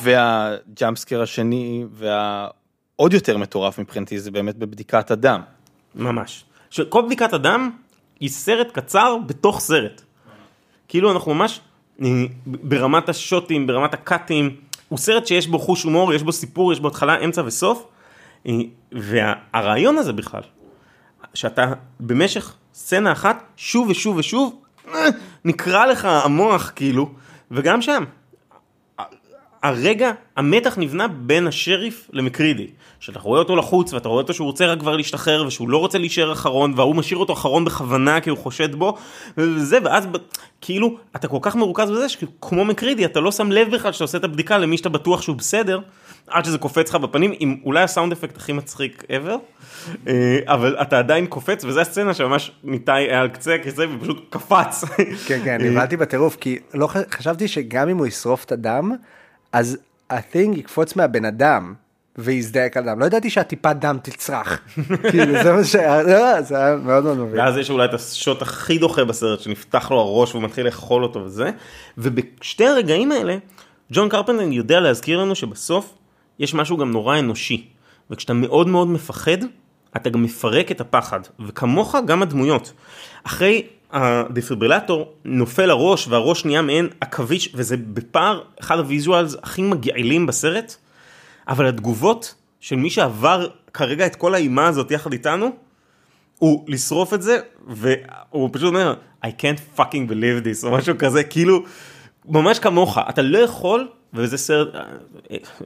[0.02, 5.42] והג'אמפסקר השני והעוד יותר מטורף מבחינתי זה באמת בבדיקת הדם.
[5.94, 6.44] ממש.
[6.88, 7.70] כל בדיקת הדם
[8.20, 10.02] היא סרט קצר בתוך סרט.
[10.88, 11.60] כאילו אנחנו ממש
[12.02, 12.08] אה,
[12.46, 14.56] ברמת השוטים, ברמת הקאטים,
[14.88, 17.86] הוא סרט שיש בו חוש הומור, יש בו סיפור, יש בו התחלה, אמצע וסוף.
[18.46, 18.52] אה,
[18.92, 20.42] והרעיון הזה בכלל,
[21.34, 24.62] שאתה במשך סצנה אחת, שוב ושוב ושוב,
[24.94, 25.08] אה,
[25.44, 27.10] נקרע לך המוח כאילו,
[27.50, 28.04] וגם שם,
[29.62, 32.66] הרגע, המתח נבנה בין השריף למקרידי.
[33.02, 35.98] שאתה רואה אותו לחוץ ואתה רואה אותו שהוא רוצה רק כבר להשתחרר ושהוא לא רוצה
[35.98, 38.96] להישאר אחרון וההוא משאיר אותו אחרון בכוונה כי הוא חושד בו
[39.36, 40.06] וזה ואז
[40.60, 44.18] כאילו אתה כל כך מרוכז בזה שכמו מקרידי אתה לא שם לב בכלל שאתה עושה
[44.18, 45.80] את הבדיקה למי שאתה בטוח שהוא בסדר
[46.26, 49.36] עד שזה קופץ לך בפנים עם אולי הסאונד אפקט הכי מצחיק ever
[50.08, 54.84] אה, אבל אתה עדיין קופץ וזה הסצנה שממש ניתאי היה על קצה כזה ופשוט קפץ.
[55.26, 58.92] כן כן נבהלתי בטירוף כי לא חשבתי שגם אם הוא ישרוף את הדם.
[59.52, 59.78] אז
[60.10, 61.74] ה-thing יקפוץ מהבן אדם
[62.18, 63.00] ויזדעק על דם.
[63.00, 64.60] לא ידעתי שהטיפת דם תצרח.
[65.10, 67.40] כאילו זה מה שהיה, לא, זה היה מאוד מאוד מבין.
[67.40, 71.20] ואז יש אולי את השוט הכי דוחה בסרט שנפתח לו הראש והוא מתחיל לאכול אותו
[71.24, 71.50] וזה.
[71.98, 73.36] ובשתי הרגעים האלה
[73.92, 75.94] ג'ון קרפנטר יודע להזכיר לנו שבסוף
[76.38, 77.66] יש משהו גם נורא אנושי.
[78.10, 79.38] וכשאתה מאוד מאוד מפחד
[79.96, 82.72] אתה גם מפרק את הפחד וכמוך גם הדמויות.
[83.24, 90.76] אחרי הדפיברילטור נופל הראש והראש נהיה מעין עכביש וזה בפער אחד הוויזואלס הכי מגעילים בסרט
[91.48, 95.50] אבל התגובות של מי שעבר כרגע את כל האימה הזאת יחד איתנו
[96.38, 101.24] הוא לשרוף את זה והוא פשוט אומר I can't fucking believe this או משהו כזה
[101.24, 101.64] כאילו
[102.28, 104.68] ממש כמוך אתה לא יכול וזה סרט,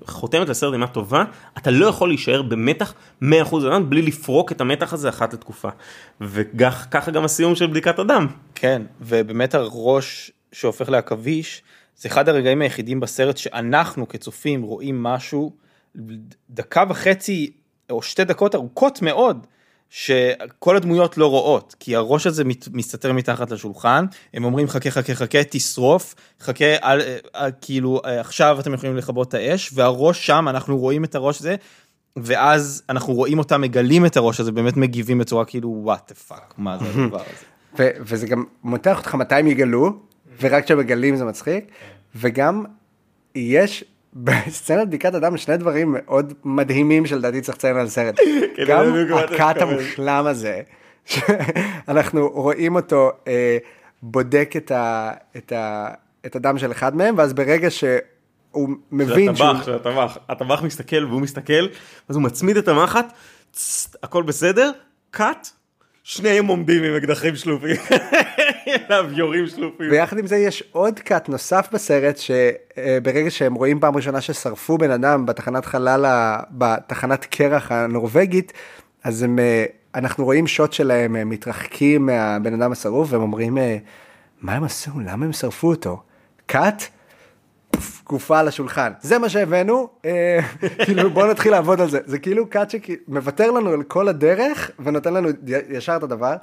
[0.06, 1.24] חותמת לסרט אימה טובה,
[1.58, 3.26] אתה לא יכול להישאר במתח 100%
[3.68, 5.68] אדם בלי לפרוק את המתח הזה אחת לתקופה.
[6.20, 8.26] וככה גם הסיום של בדיקת הדם.
[8.54, 11.62] כן, ובאמת הראש שהופך לעכביש,
[11.96, 15.52] זה אחד הרגעים היחידים בסרט שאנחנו כצופים רואים משהו
[16.50, 17.52] דקה וחצי
[17.90, 19.46] או שתי דקות ארוכות מאוד
[19.90, 25.38] שכל הדמויות לא רואות, כי הראש הזה מסתתר מתחת לשולחן, הם אומרים חכה חכה חכה
[25.50, 27.00] תשרוף, חכה על,
[27.32, 31.56] על, כאילו עכשיו אתם יכולים לכבות את האש, והראש שם אנחנו רואים את הראש הזה,
[32.16, 36.54] ואז אנחנו רואים אותם מגלים את הראש הזה, באמת מגיבים בצורה כאילו what the fuck,
[36.58, 37.92] מה זה הדבר הזה.
[38.00, 39.92] וזה גם מותח אותך מתי הם יגלו,
[40.40, 41.64] ורק כשמגלים זה מצחיק,
[42.14, 42.64] וגם
[43.34, 43.84] יש
[44.16, 48.14] בסצנת בדיקת הדם שני דברים מאוד מדהימים שלדעתי צריך לציין על סרט.
[48.68, 50.60] גם ה cut המושלם הזה,
[51.04, 53.58] שאנחנו רואים אותו אה,
[54.02, 55.88] בודק את, ה, את, ה,
[56.26, 59.48] את הדם של אחד מהם, ואז ברגע שהוא מבין שהוא...
[59.64, 61.66] של הטבח, הטבח מסתכל והוא מסתכל,
[62.08, 63.12] אז הוא מצמיד את המחט,
[64.02, 64.70] הכל בסדר,
[65.10, 65.50] קאט,
[66.08, 67.76] שניהם עומדים עם אקדחים שלופים,
[68.68, 69.90] אליו יורים שלופים.
[69.90, 74.90] ויחד עם זה יש עוד קאט נוסף בסרט שברגע שהם רואים פעם ראשונה ששרפו בן
[74.90, 76.04] אדם בתחנת חלל,
[76.50, 78.52] בתחנת קרח הנורבגית,
[79.04, 83.76] אז הם, אה, אנחנו רואים שוט שלהם אה, מתרחקים מהבן אדם השרוף והם אומרים אה,
[84.40, 84.90] מה הם עשו?
[85.00, 86.02] למה הם שרפו אותו?
[86.46, 86.82] קאט
[88.06, 88.92] גופה על השולחן.
[89.00, 90.38] זה מה שהבאנו, אה,
[90.84, 91.98] כאילו בוא נתחיל לעבוד על זה.
[92.04, 95.28] זה כאילו קאט שמוותר לנו על כל הדרך ונותן לנו
[95.68, 96.34] ישר את הדבר.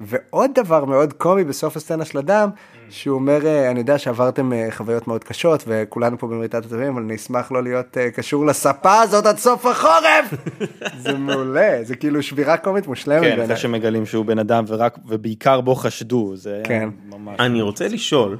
[0.00, 2.50] ועוד דבר מאוד קומי בסוף הסצנה של אדם,
[2.90, 7.02] שהוא אומר, אה, אני יודע שעברתם אה, חוויות מאוד קשות וכולנו פה במריטת הטובים, אבל
[7.02, 10.34] אני אשמח לא להיות קשור לספה הזאת עד סוף החורף.
[11.02, 13.36] זה מעולה, זה כאילו שבירה קומית מושלמת.
[13.36, 16.88] כן, אחרי שמגלים שהוא בן אדם ורק, ובעיקר בו חשדו, זה כן.
[17.08, 17.40] ממש...
[17.40, 18.36] אני רוצה לשאול,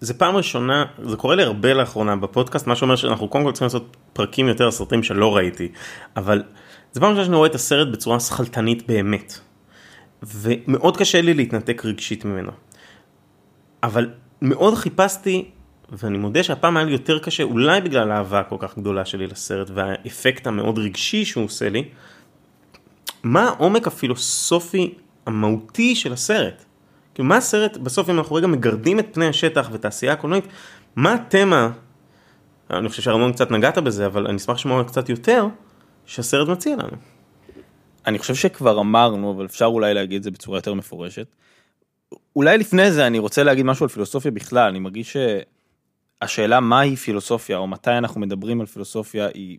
[0.00, 3.66] זה פעם ראשונה, זה קורה לי הרבה לאחרונה בפודקאסט, מה שאומר שאנחנו קודם כל צריכים
[3.66, 5.68] לעשות פרקים יותר סרטים שלא ראיתי,
[6.16, 6.42] אבל
[6.92, 9.38] זה פעם ראשונה שאני רואה את הסרט בצורה שכלתנית באמת.
[10.22, 12.52] ומאוד קשה לי להתנתק רגשית ממנו.
[13.82, 14.10] אבל
[14.42, 15.50] מאוד חיפשתי,
[15.90, 19.70] ואני מודה שהפעם היה לי יותר קשה, אולי בגלל האהבה הכל כך גדולה שלי לסרט
[19.74, 21.88] והאפקט המאוד רגשי שהוא עושה לי,
[23.22, 24.94] מה העומק הפילוסופי
[25.26, 26.64] המהותי של הסרט?
[27.16, 30.44] כאילו מה הסרט, בסוף אם אנחנו רגע מגרדים את פני השטח ואת העשייה הקולנועית,
[30.96, 31.70] מה התמה,
[32.70, 35.46] אני חושב שארנון קצת נגעת בזה, אבל אני אשמח לשמוע קצת יותר,
[36.06, 36.96] שהסרט מציע לנו.
[38.06, 41.26] אני חושב שכבר אמרנו, אבל אפשר אולי להגיד את זה בצורה יותר מפורשת.
[42.36, 45.16] אולי לפני זה אני רוצה להגיד משהו על פילוסופיה בכלל, אני מרגיש
[46.22, 49.58] שהשאלה מהי פילוסופיה, או מתי אנחנו מדברים על פילוסופיה, היא,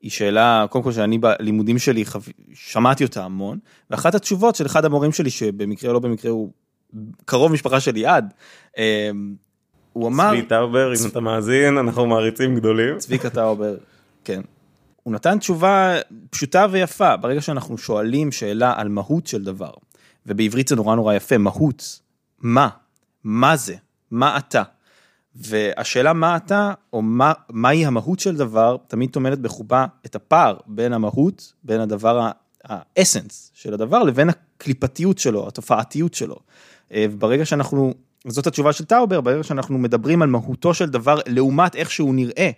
[0.00, 2.18] היא שאלה, קודם כל שאני בלימודים שלי חו...
[2.54, 3.58] שמעתי אותה המון,
[3.90, 6.52] ואחת התשובות של אחד המורים שלי, שבמקרה או לא במקרה הוא
[7.24, 8.34] קרוב משפחה שלי עד,
[9.92, 10.30] הוא אמר...
[10.30, 12.98] צבי טאובר, אם אתה מאזין, אנחנו מעריצים גדולים.
[12.98, 13.76] צביקה טאובר,
[14.24, 14.40] כן.
[15.02, 15.94] הוא נתן תשובה
[16.30, 19.70] פשוטה ויפה, ברגע שאנחנו שואלים שאלה על מהות של דבר,
[20.26, 22.00] ובעברית זה נורא נורא יפה, מהות,
[22.38, 22.68] מה?
[23.24, 23.74] מה זה?
[24.10, 24.62] מה אתה?
[25.34, 30.92] והשאלה מה אתה, או מה, מהי המהות של דבר, תמיד טומנת בחובה את הפער בין
[30.92, 32.30] המהות, בין הדבר,
[32.64, 36.36] ה essence של הדבר, לבין הקליפתיות שלו, התופעתיות שלו.
[36.90, 37.94] וברגע שאנחנו,
[38.26, 42.50] זאת התשובה של טאובר, ברגע שאנחנו מדברים על מהותו של דבר לעומת איך שהוא נראה,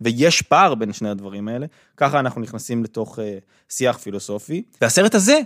[0.00, 1.66] ויש פער בין שני הדברים האלה,
[1.96, 3.22] ככה אנחנו נכנסים לתוך uh,
[3.68, 4.62] שיח פילוסופי.
[4.80, 5.40] והסרט הזה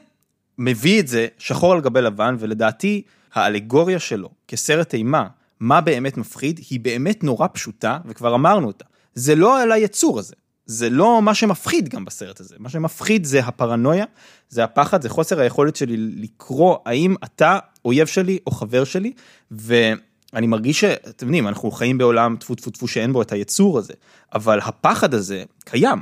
[0.59, 3.03] מביא את זה שחור על גבי לבן, ולדעתי
[3.35, 5.26] האלגוריה שלו כסרט אימה,
[5.61, 8.85] מה באמת מפחיד, היא באמת נורא פשוטה, וכבר אמרנו אותה.
[9.14, 10.35] זה לא על היצור הזה,
[10.67, 14.05] זה לא מה שמפחיד גם בסרט הזה, מה שמפחיד זה הפרנויה,
[14.49, 19.13] זה הפחד, זה חוסר היכולת שלי לקרוא האם אתה אויב שלי או חבר שלי,
[19.51, 23.95] ואני מרגיש שאתם יודעים, אנחנו חיים בעולם טפו טפו טפו שאין בו את היצור הזה,
[24.35, 25.99] אבל הפחד הזה קיים.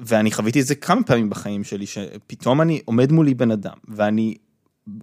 [0.00, 4.34] ואני חוויתי את זה כמה פעמים בחיים שלי, שפתאום אני עומד מולי בן אדם, ואני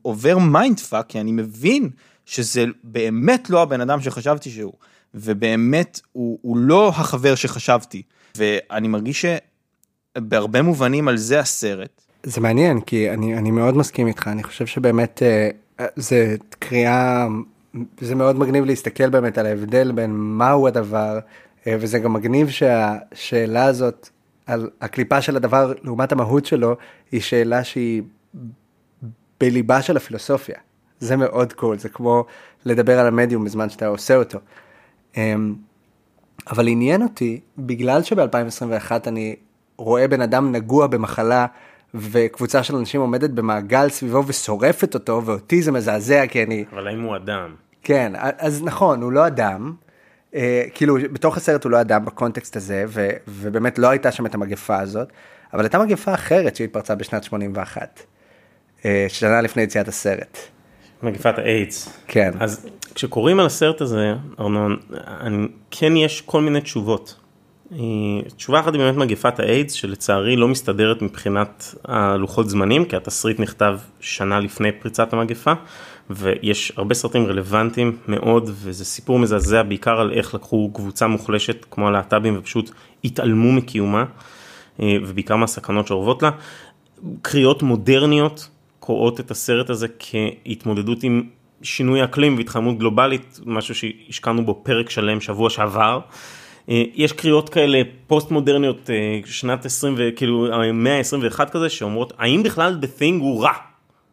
[0.01, 1.89] עובר mind fuck, כי אני מבין
[2.25, 4.73] שזה באמת לא הבן אדם שחשבתי שהוא,
[5.13, 8.01] ובאמת הוא, הוא לא החבר שחשבתי,
[8.35, 9.25] ואני מרגיש
[10.17, 12.01] שבהרבה מובנים על זה הסרט.
[12.23, 15.49] זה מעניין, כי אני, אני מאוד מסכים איתך, אני חושב שבאמת אה,
[15.95, 17.27] זה קריאה,
[17.99, 21.19] זה מאוד מגניב להסתכל באמת על ההבדל בין מהו הדבר,
[21.67, 24.09] אה, וזה גם מגניב שהשאלה הזאת,
[24.45, 26.75] על הקליפה של הדבר לעומת המהות שלו,
[27.11, 28.01] היא שאלה שהיא
[29.39, 30.55] בליבה של הפילוסופיה.
[30.99, 32.25] זה מאוד קול, זה כמו
[32.65, 34.39] לדבר על המדיום בזמן שאתה עושה אותו.
[35.17, 35.55] אמ,
[36.47, 39.35] אבל עניין אותי, בגלל שב-2021 אני
[39.77, 41.45] רואה בן אדם נגוע במחלה,
[41.93, 46.65] וקבוצה של אנשים עומדת במעגל סביבו ושורפת אותו, ואותי זה מזעזע כי אני...
[46.73, 47.55] אבל האם הוא אדם?
[47.83, 49.73] כן, אז נכון, הוא לא אדם.
[50.35, 54.35] אה, כאילו, בתוך הסרט הוא לא אדם בקונטקסט הזה, ו, ובאמת לא הייתה שם את
[54.35, 55.07] המגפה הזאת,
[55.53, 58.03] אבל הייתה מגפה אחרת שהתפרצה בשנת 81,
[58.85, 60.37] אה, שנה לפני יציאת הסרט.
[61.03, 61.99] מגפת האיידס.
[62.07, 62.31] כן.
[62.39, 64.77] אז כשקוראים על הסרט הזה, ארנון,
[65.07, 67.15] אני, כן יש כל מיני תשובות.
[67.73, 67.77] אה,
[68.37, 73.79] תשובה אחת היא באמת מגפת האיידס, שלצערי לא מסתדרת מבחינת הלוחות זמנים, כי התסריט נכתב
[73.99, 75.53] שנה לפני פריצת המגפה,
[76.09, 81.87] ויש הרבה סרטים רלוונטיים מאוד, וזה סיפור מזעזע בעיקר על איך לקחו קבוצה מוחלשת כמו
[81.87, 82.71] הלהט"בים ופשוט
[83.03, 84.05] התעלמו מקיומה,
[84.81, 86.29] אה, ובעיקר מהסכנות שאורבות לה.
[87.21, 88.49] קריאות מודרניות
[88.89, 91.23] קוראות את הסרט הזה כהתמודדות עם
[91.61, 95.99] שינוי אקלים והתחממות גלובלית, משהו שהשקענו בו פרק שלם שבוע שעבר.
[96.69, 102.43] אה, יש קריאות כאלה פוסט מודרניות אה, שנת 20 וכאילו המאה ה-21 כזה שאומרות האם
[102.43, 103.53] בכלל The Thing הוא רע.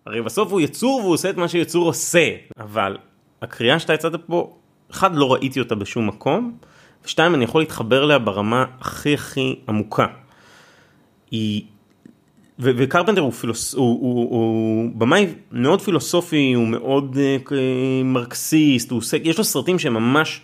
[0.07, 2.97] הרי בסוף הוא יצור והוא עושה את מה שיצור עושה אבל
[3.43, 4.57] הקריאה שאתה יצאת פה
[4.91, 6.57] אחד לא ראיתי אותה בשום מקום
[7.05, 10.07] ושתיים אני יכול להתחבר אליה ברמה הכי הכי עמוקה.
[11.31, 11.63] היא
[12.59, 17.53] וקרפנטר הוא, פילוס, הוא, הוא, הוא במאי מאוד פילוסופי, הוא מאוד uh,
[18.05, 20.41] מרקסיסט, הוא עושה, יש לו סרטים שהם ממש,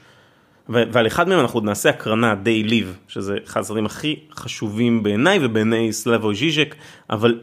[0.68, 5.02] ו, ועל אחד מהם אנחנו עוד נעשה הקרנה, Day Live, שזה אחד הסרטים הכי חשובים
[5.02, 6.74] בעיניי ובעיני סלאבו ז'יז'ק,
[7.10, 7.40] אבל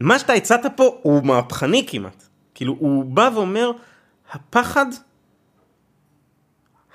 [0.00, 3.70] מה שאתה הצעת פה הוא מהפכני כמעט, כאילו הוא בא ואומר,
[4.32, 4.86] הפחד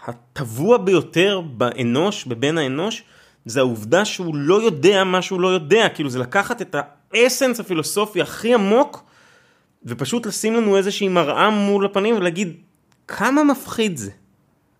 [0.06, 3.03] הטבוע ביותר באנוש, בבן האנוש,
[3.45, 6.76] זה העובדה שהוא לא יודע מה שהוא לא יודע, כאילו זה לקחת את
[7.16, 9.03] האסנס הפילוסופי הכי עמוק
[9.86, 12.53] ופשוט לשים לנו איזושהי מראה מול הפנים ולהגיד
[13.07, 14.11] כמה מפחיד זה,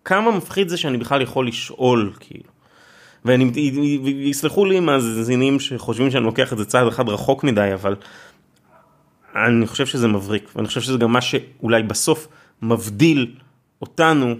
[0.04, 2.56] כמה מפחיד זה שאני בכלל יכול לשאול כאילו.
[4.04, 7.96] ויסלחו לי מאזינים שחושבים שאני לוקח את זה צעד אחד רחוק מדי אבל
[9.36, 12.28] אני חושב שזה מבריק ואני חושב שזה גם מה שאולי בסוף
[12.62, 13.34] מבדיל
[13.82, 14.34] אותנו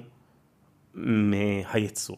[0.94, 2.16] מהיצור.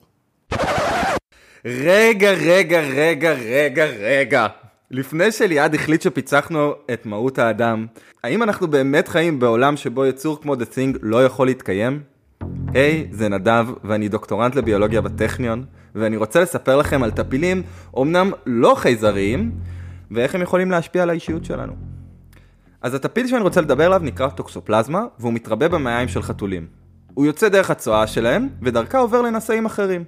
[1.64, 4.46] רגע, רגע, רגע, רגע, רגע.
[4.90, 7.86] לפני שליעד החליט שפיצחנו את מהות האדם,
[8.24, 12.00] האם אנחנו באמת חיים בעולם שבו יצור כמו The Thing לא יכול להתקיים?
[12.74, 15.64] היי, זה נדב, ואני דוקטורנט לביולוגיה בטכניון,
[15.94, 17.62] ואני רוצה לספר לכם על טפילים,
[17.98, 19.52] אמנם לא חייזריים,
[20.10, 21.72] ואיך הם יכולים להשפיע על האישיות שלנו.
[22.82, 26.66] אז הטפיל שאני רוצה לדבר עליו נקרא טוקסופלזמה, והוא מתרבה במעיים של חתולים.
[27.14, 30.04] הוא יוצא דרך הצואה שלהם, ודרכה עובר לנשאים אחרים.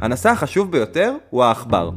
[0.00, 1.90] הנשא החשוב ביותר הוא העכבר.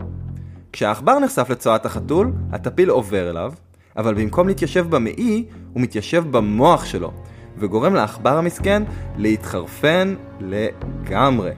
[0.75, 3.53] כשהעכבר נחשף לצואת החתול, הטפיל עובר אליו,
[3.97, 7.11] אבל במקום להתיישב במעי, הוא מתיישב במוח שלו,
[7.57, 8.83] וגורם לעכבר המסכן
[9.17, 11.51] להתחרפן לגמרי.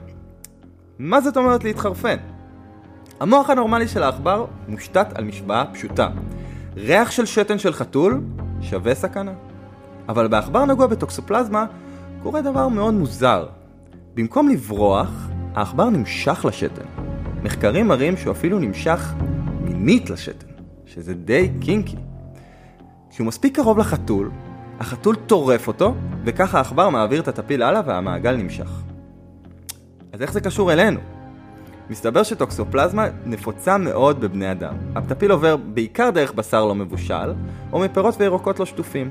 [0.98, 2.16] מה זאת אומרת להתחרפן?
[3.20, 6.08] המוח הנורמלי של העכבר מושתת על משוואה פשוטה.
[6.76, 8.20] ריח של שתן של חתול
[8.60, 9.32] שווה סכנה.
[10.08, 11.66] אבל בעכבר נגוע בטוקסופלזמה
[12.22, 13.46] קורה דבר מאוד מוזר.
[14.14, 15.10] במקום לברוח,
[15.54, 17.17] העכבר נמשך לשתן.
[17.42, 19.14] מחקרים מראים שהוא אפילו נמשך
[19.60, 20.46] מינית לשתן,
[20.86, 21.96] שזה די קינקי.
[23.10, 24.30] כשהוא מספיק קרוב לחתול,
[24.80, 28.70] החתול טורף אותו, וככה העכבר מעביר את הטפיל הלאה והמעגל נמשך.
[30.12, 31.00] אז איך זה קשור אלינו?
[31.90, 34.74] מסתבר שטוקסופלזמה נפוצה מאוד בבני אדם.
[34.94, 37.32] הטפיל עובר בעיקר דרך בשר לא מבושל,
[37.72, 39.10] או מפירות וירקות לא שטופים.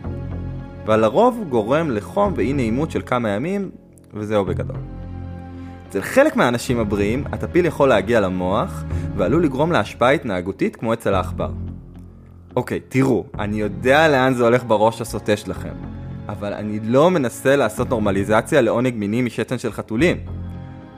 [0.87, 3.69] לרוב הוא גורם לחום ואי נעימות של כמה ימים,
[4.13, 4.96] וזהו בגדול.
[5.89, 8.83] אצל חלק מהאנשים הבריאים, הטפיל יכול להגיע למוח,
[9.15, 11.49] ועלול לגרום להשפעה התנהגותית כמו אצל העכבר.
[12.55, 15.73] אוקיי, תראו, אני יודע לאן זה הולך בראש הסוטה שלכם,
[16.29, 20.17] אבל אני לא מנסה לעשות נורמליזציה לעונג מיני משתן של חתולים.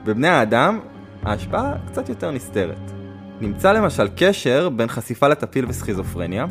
[0.06, 0.80] בבני האדם,
[1.24, 2.92] ההשפעה קצת יותר נסתרת.
[3.42, 6.46] נמצא למשל קשר בין חשיפה לטפיל וסכיזופרניה,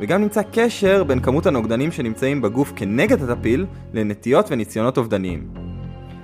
[0.00, 5.65] וגם נמצא קשר בין כמות הנוגדנים שנמצאים בגוף כנגד הטפיל לנטיות וניסיונות אובדניים.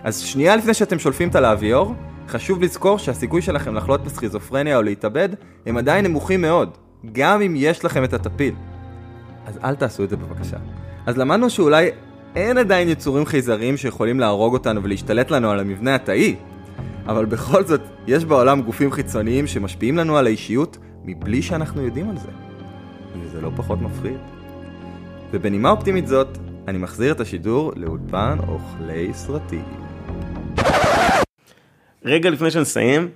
[0.04, 1.94] אז שנייה לפני שאתם שולפים את הלאביור,
[2.28, 5.28] חשוב לזכור שהסיכוי שלכם לחלות בסכיזופרניה או להתאבד
[5.66, 6.78] הם עדיין נמוכים מאוד,
[7.12, 8.54] גם אם יש לכם את הטפיל.
[9.46, 10.56] אז אל תעשו את זה בבקשה.
[11.06, 11.90] אז למדנו שאולי
[12.36, 16.36] אין עדיין יצורים חייזריים שיכולים להרוג אותנו ולהשתלט לנו על המבנה התאי,
[17.06, 22.16] אבל בכל זאת, יש בעולם גופים חיצוניים שמשפיעים לנו על האישיות מבלי שאנחנו יודעים על
[22.18, 22.28] זה.
[23.20, 24.16] וזה לא פחות מפחיד.
[25.30, 26.38] ובנימה אופטימית זאת,
[26.68, 29.81] אני מחזיר את השידור לאולפן אוכלי סרטים.
[32.04, 33.10] רגע לפני שנסיים,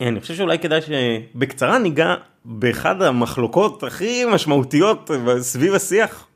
[0.00, 6.26] אני חושב שאולי כדאי שבקצרה ניגע באחד המחלוקות הכי משמעותיות סביב השיח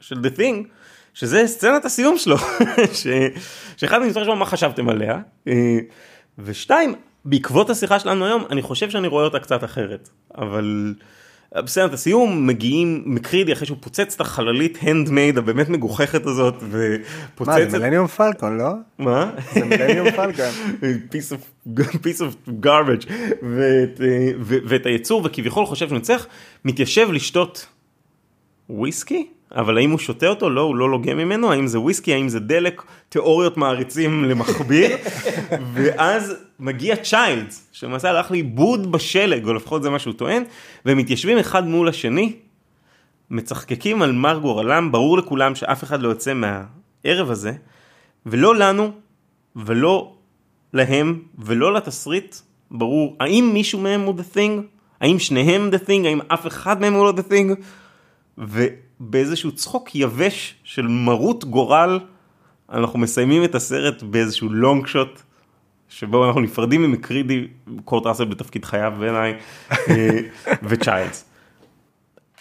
[0.00, 0.68] של The Thing,
[1.14, 2.36] שזה סצנת הסיום שלו,
[3.02, 3.06] ש...
[3.76, 5.78] שאחד רוצה לשמוע מה חשבתם עליה, אה,
[6.38, 6.94] ושתיים,
[7.24, 10.08] בעקבות השיחה שלנו היום, אני חושב שאני רואה אותה קצת אחרת,
[10.38, 10.94] אבל
[11.62, 17.70] בסצנת הסיום מגיעים מקרידי אחרי שהוא פוצץ את החללית הנדמייד הבאמת מגוחכת הזאת ופוצץ מה,
[17.70, 18.72] זה מילניום Falcon, לא?
[18.98, 19.30] מה?
[19.54, 20.44] זה Millennium Falcon.
[21.10, 26.26] piece of, piece of garbage ואת, אה, ו, ואת היצור וכביכול חושב שהוא ניצח
[26.64, 27.66] מתיישב לשתות
[28.70, 30.50] וויסקי אבל האם הוא שותה אותו?
[30.50, 31.52] לא הוא לא לוגם ממנו.
[31.52, 32.14] האם זה וויסקי?
[32.14, 32.82] האם זה דלק?
[33.08, 34.96] תיאוריות מעריצים למכביר.
[35.74, 40.42] ואז מגיע צ'יילדס שלמעשה הלך לאיבוד בשלג או לפחות זה מה שהוא טוען
[40.84, 42.32] והם מתיישבים אחד מול השני
[43.30, 47.52] מצחקקים על מר גורלם ברור לכולם שאף אחד לא יוצא מהערב הזה.
[48.26, 48.90] ולא לנו
[49.56, 50.14] ולא
[50.72, 52.36] להם ולא לתסריט
[52.70, 54.62] ברור האם מישהו מהם הוא the thing?
[55.00, 56.06] האם שניהם the thing?
[56.06, 57.62] האם אף אחד מהם הוא לא the thing.
[59.00, 62.00] ובאיזשהו צחוק יבש של מרות גורל
[62.72, 65.22] אנחנו מסיימים את הסרט באיזשהו לונג שוט
[65.88, 67.48] שבו אנחנו נפרדים ממקרידי
[67.84, 69.34] קורט ראסל בתפקיד חייו בעיניי
[69.70, 70.18] אה,
[70.68, 71.24] וצ'יילדס.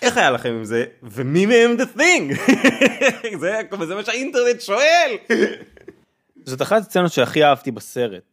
[0.01, 2.51] איך היה לכם עם זה ומי מהם the thing
[3.39, 5.11] זה, זה מה שהאינטרנט שואל.
[6.45, 8.23] זאת אחת הסצנות שהכי אהבתי בסרט.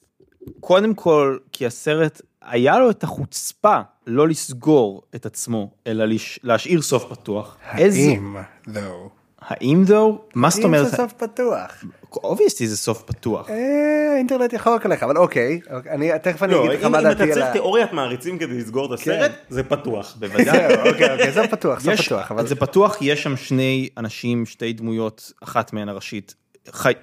[0.60, 3.80] קודם כל כי הסרט היה לו את החוצפה
[4.10, 6.40] לא לסגור את עצמו אלא לש...
[6.42, 7.56] להשאיר סוף פתוח.
[7.62, 8.36] האם,
[8.66, 9.08] though.
[9.40, 10.20] האם though?
[10.34, 10.84] מה זאת אומרת?
[10.84, 11.84] אם זה סוף פתוח.
[12.16, 13.50] אובייסטי זה סוף פתוח.
[13.50, 17.04] אה, האינטרנט יחלוק עליך, אבל אוקיי, אני תכף אני לא, אגיד לך אם מה אם
[17.04, 17.52] דעתי אתה על צריך ה...
[17.52, 20.16] תיאוריית מעריצים כדי לסגור את הסרט זה פתוח.
[20.20, 20.44] בוודאי.
[20.44, 25.32] זהו, אוקיי, אוקיי, זה פתוח, זה פתוח, זה פתוח יש שם שני אנשים, שתי דמויות,
[25.42, 26.34] אחת מהן הראשית,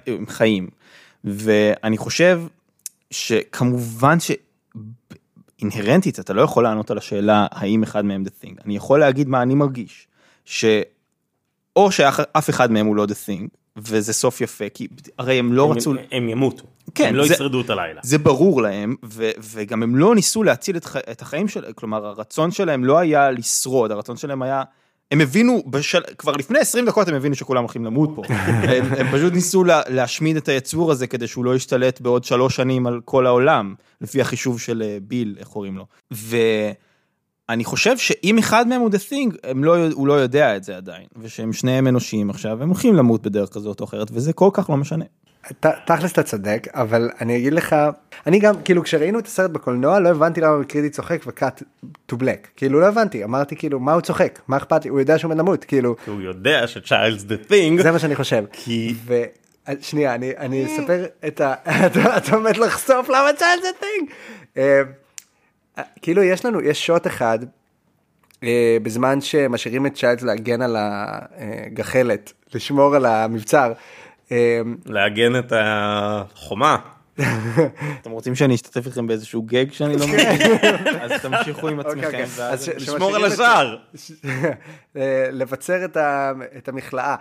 [0.06, 0.68] הם חיים.
[1.24, 2.42] ואני חושב
[3.10, 4.30] שכמובן ש...
[5.62, 8.62] אינהרנטית אתה לא יכול לענות על השאלה האם אחד מהם the thing.
[8.64, 10.08] אני יכול להגיד מה אני מרגיש.
[10.44, 10.64] ש...
[11.76, 13.46] או שאף אחד מהם הוא לא the thing,
[13.76, 14.88] וזה סוף יפה, כי
[15.18, 15.94] הרי הם לא הם- רצו...
[16.12, 16.64] הם ימותו.
[16.94, 18.00] כן, הם לא זה- ישרדו את הלילה.
[18.04, 22.50] זה ברור להם, ו- וגם הם לא ניסו להציל את, את החיים שלהם, כלומר הרצון
[22.50, 24.62] שלהם לא היה לשרוד, הרצון שלהם היה,
[25.10, 29.12] הם הבינו, בשל, כבר לפני 20 דקות הם הבינו שכולם הולכים למות פה, הם, הם
[29.12, 33.00] פשוט ניסו לה, להשמיד את היצור הזה כדי שהוא לא ישתלט בעוד שלוש שנים על
[33.04, 35.86] כל העולם, לפי החישוב של אה, ביל, איך קוראים לו.
[37.48, 41.06] אני חושב שאם אחד מהם הוא The Thing, לא, הוא לא יודע את זה עדיין,
[41.16, 44.76] ושהם שניהם אנושיים עכשיו, הם הולכים למות בדרך כזאת או אחרת, וזה כל כך לא
[44.76, 45.04] משנה.
[45.60, 47.76] ת- תכלס אתה צודק אבל אני אגיד לך
[48.26, 51.62] אני גם כאילו כשראינו את הסרט בקולנוע לא הבנתי למה מקרידי צוחק ו cut
[52.12, 55.18] to black כאילו לא הבנתי אמרתי כאילו מה הוא צוחק מה אכפת לי הוא יודע
[55.18, 57.82] שהוא עומד למות כאילו הוא יודע שצ'יילדס the thing.
[57.82, 59.22] זה מה שאני חושב כי- ו...
[59.80, 61.54] שנייה אני אני אספר את ה...
[61.86, 64.10] אתה- עומד לחשוף למה צ'יילדס the thing.
[66.02, 67.38] כאילו יש לנו יש שוט אחד
[68.44, 73.72] אה, בזמן שמשאירים את צ'יילד להגן על הגחלת לשמור על המבצר.
[74.32, 76.76] אה, לעגן את החומה.
[78.00, 80.26] אתם רוצים שאני אשתתף איתכם באיזשהו גג שאני לא מבין?
[81.02, 82.06] אז תמשיכו עם אוקיי, עצמכם.
[82.06, 82.24] אוקיי.
[82.36, 83.76] ואז- לשמור על שמשאירים את- השער.
[84.96, 85.84] אה, לבצר
[86.56, 87.16] את המכלאה.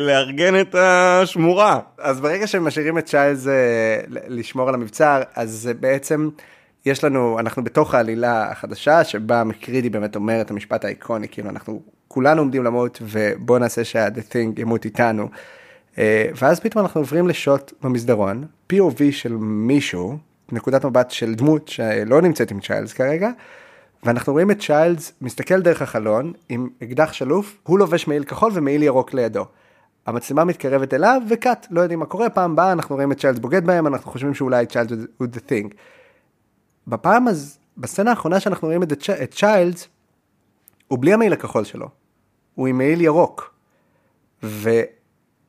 [0.00, 1.80] לארגן את השמורה.
[1.98, 3.52] אז ברגע שמשאירים את צ'יילס אה,
[4.08, 6.28] לשמור על המבצר, אז אה, בעצם
[6.86, 11.82] יש לנו, אנחנו בתוך העלילה החדשה, שבה מקרידי באמת אומר את המשפט האיקוני, כאילו אנחנו
[12.08, 15.28] כולנו עומדים למות, ובוא נעשה שה-The Thing ימות איתנו.
[15.98, 20.18] אה, ואז פתאום אנחנו עוברים לשוט במסדרון, POV של מישהו,
[20.52, 23.30] נקודת מבט של דמות שלא נמצאת עם צ'יילס כרגע,
[24.02, 28.82] ואנחנו רואים את צ'יילס מסתכל דרך החלון עם אקדח שלוף, הוא לובש מעיל כחול ומעיל
[28.82, 29.44] ירוק לידו.
[30.06, 33.66] המצלמה מתקרבת אליו וקאט, לא יודעים מה קורה, פעם באה אנחנו רואים את צ'יילס בוגד
[33.66, 35.74] בהם, אנחנו חושבים שאולי צ'יילס הוא the thing.
[36.86, 39.88] בפעם אז, בסצנה האחרונה שאנחנו רואים את, את צ'יילס,
[40.88, 41.88] הוא בלי המעיל הכחול שלו,
[42.54, 43.54] הוא עם מעיל ירוק.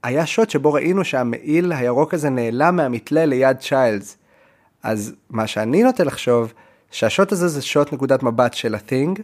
[0.04, 4.18] והיה שוט שבו ראינו שהמעיל הירוק הזה נעלם מהמתלה ליד צ'יילס.
[4.84, 6.54] אז מה שאני נוטה לחשוב,
[6.91, 9.22] שהשוט הזה זה שוט נקודת מבט של ה-thing,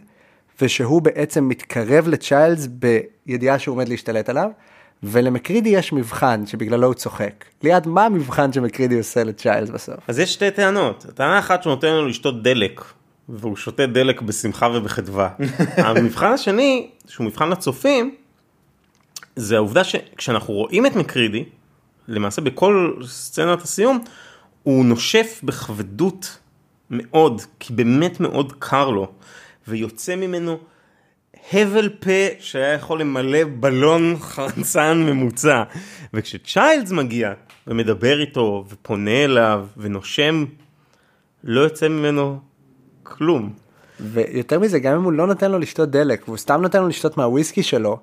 [0.62, 4.50] ושהוא בעצם מתקרב לצ'יילס בידיעה שהוא עומד להשתלט עליו,
[5.02, 7.44] ולמקרידי יש מבחן שבגללו הוא צוחק.
[7.62, 9.96] ליד מה המבחן שמקרידי עושה לצ'יילס בסוף?
[10.08, 11.06] אז יש שתי טענות.
[11.14, 12.84] טענה אחת שהוא נותן לנו לשתות דלק,
[13.28, 15.28] והוא שותה דלק בשמחה ובחדווה.
[15.76, 18.14] המבחן השני, שהוא מבחן לצופים,
[19.36, 21.44] זה העובדה שכשאנחנו רואים את מקרידי,
[22.08, 24.00] למעשה בכל סצנת הסיום,
[24.62, 26.38] הוא נושף בכבדות
[26.90, 29.12] מאוד, כי באמת מאוד קר לו,
[29.68, 30.58] ויוצא ממנו
[31.52, 35.62] הבל פה שהיה יכול למלא בלון חרצן ממוצע.
[36.14, 37.32] וכשצ'יילדס מגיע
[37.66, 40.44] ומדבר איתו ופונה אליו ונושם,
[41.44, 42.38] לא יוצא ממנו
[43.02, 43.52] כלום.
[44.00, 47.16] ויותר מזה, גם אם הוא לא נותן לו לשתות דלק, והוא סתם נותן לו לשתות
[47.16, 48.00] מהוויסקי שלו,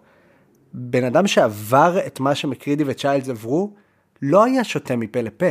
[0.79, 3.73] בן אדם שעבר את מה שמקרידי וצ'יילדס עברו,
[4.21, 5.49] לא היה שותה מפה לפה.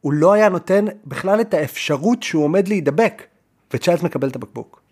[0.00, 3.22] הוא לא היה נותן בכלל את האפשרות שהוא עומד להידבק,
[3.74, 4.82] וצ'יילדס מקבל את הבקבוק.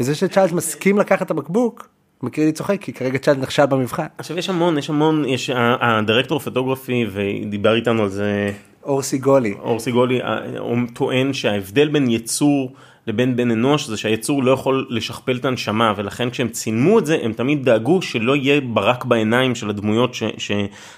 [0.00, 1.88] וזה שצ'יילדס מסכים לקחת את הבקבוק,
[2.22, 4.06] מקרידי צוחק, כי כרגע צ'יילדס נכשל במבחן.
[4.18, 5.50] עכשיו יש המון, יש המון, יש
[5.80, 8.52] הדירקטור פוטוגרפי ודיבר איתנו על זה
[8.82, 9.52] אור סיגולי.
[9.52, 12.72] אור סיגולי, אה, הוא טוען שההבדל בין יצור
[13.06, 17.18] לבין בן אנוש זה שהיצור לא יכול לשכפל את הנשמה ולכן כשהם צילמו את זה
[17.22, 20.16] הם תמיד דאגו שלא יהיה ברק בעיניים של הדמויות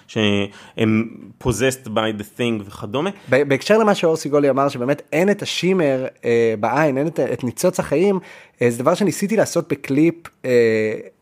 [0.09, 1.09] שהם
[1.44, 3.11] possessed by the thing וכדומה.
[3.28, 7.80] בהקשר למה שאור סיגולי אמר שבאמת אין את השימר אה, בעין אין את, את ניצוץ
[7.80, 8.18] החיים
[8.62, 10.50] אה, זה דבר שניסיתי לעשות בקליפ אה,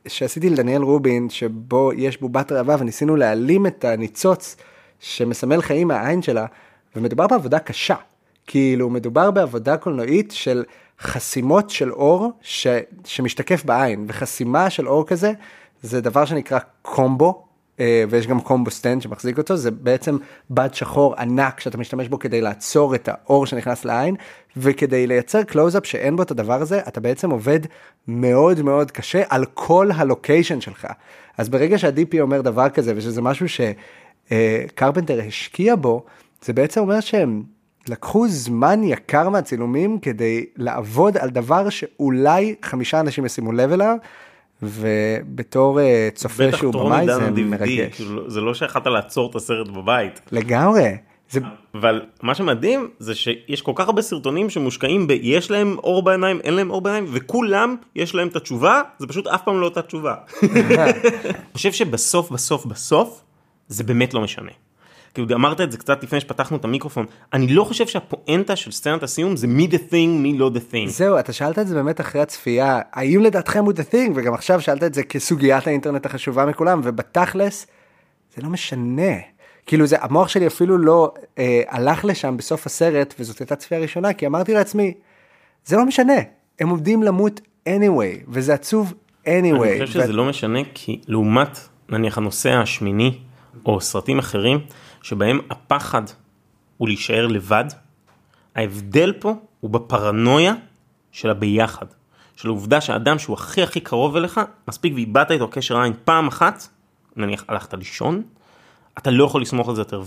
[0.08, 4.56] שעשיתי לדניאל רובין שבו יש בובת ראווה וניסינו להעלים את הניצוץ
[5.00, 6.46] שמסמל חיים מהעין שלה
[6.96, 7.94] ומדובר בעבודה קשה
[8.46, 10.64] כאילו מדובר בעבודה קולנועית של
[11.00, 12.66] חסימות של אור ש,
[13.04, 15.32] שמשתקף בעין וחסימה של אור כזה
[15.82, 17.46] זה דבר שנקרא קאטר
[17.80, 20.16] אה, ויש גם קאטר stand שמחזיק אותו זה בעצם
[20.50, 24.14] בד שחור ענק שאתה משתמש בו כדי לעצור את האור שנכנס לעין
[24.56, 27.60] וכדי לייצר קלוזאפ שאין בו את הדבר הזה אתה בעצם עובד
[28.08, 30.86] מאוד מאוד קשה על כל הלוקיישן שלך.
[31.38, 33.46] אז ברגע שה-DP אומר דבר כזה ושזה משהו
[34.28, 36.04] שקרפנטר השקיע בו
[36.42, 37.42] זה בעצם אומר שהם
[37.88, 43.96] לקחו זמן יקר מהצילומים כדי לעבוד על דבר שאולי חמישה אנשים ישימו לב אליו.
[44.62, 47.96] ובתור אה, צופה שהוא במאי זה מרגש.
[47.96, 50.20] כאילו, זה לא שיכלת לעצור את הסרט בבית.
[50.32, 50.96] לגמרי.
[51.30, 51.40] זה
[51.74, 56.40] אבל מה שמדהים זה שיש כל כך הרבה סרטונים שמושקעים ב יש להם אור בעיניים
[56.40, 59.82] אין להם אור בעיניים וכולם יש להם את התשובה זה פשוט אף פעם לא אותה
[59.82, 60.14] תשובה.
[60.42, 63.22] אני חושב שבסוף בסוף בסוף
[63.68, 64.52] זה באמת לא משנה.
[65.16, 69.02] כאילו אמרת את זה קצת לפני שפתחנו את המיקרופון אני לא חושב שהפואנטה של סצנת
[69.02, 70.88] הסיום זה מי the thing מי לא the thing.
[70.88, 74.60] זהו אתה שאלת את זה באמת אחרי הצפייה האם לדעתכם הוא the thing וגם עכשיו
[74.60, 77.66] שאלת את זה כסוגיית האינטרנט החשובה מכולם ובתכלס
[78.36, 79.12] זה לא משנה.
[79.66, 84.12] כאילו זה המוח שלי אפילו לא אה, הלך לשם בסוף הסרט וזאת הייתה צפייה ראשונה
[84.12, 84.94] כי אמרתי לעצמי
[85.64, 86.16] זה לא משנה
[86.60, 88.94] הם עומדים למות anyway וזה עצוב
[89.24, 89.28] anyway.
[89.28, 91.58] אני חושב שזה לא משנה כי לעומת
[91.88, 93.18] נניח הנושא השמיני
[93.66, 94.58] או סרטים אחרים
[95.06, 96.02] שבהם הפחד
[96.76, 97.64] הוא להישאר לבד,
[98.54, 100.54] ההבדל פה הוא בפרנויה
[101.12, 101.86] של הביחד.
[102.36, 106.68] של העובדה שאדם שהוא הכי הכי קרוב אליך, מספיק ואיבדת איתו קשר עין פעם אחת,
[107.16, 108.22] נניח הלכת לישון,
[108.98, 110.02] אתה לא יכול לסמוך על זה יותר,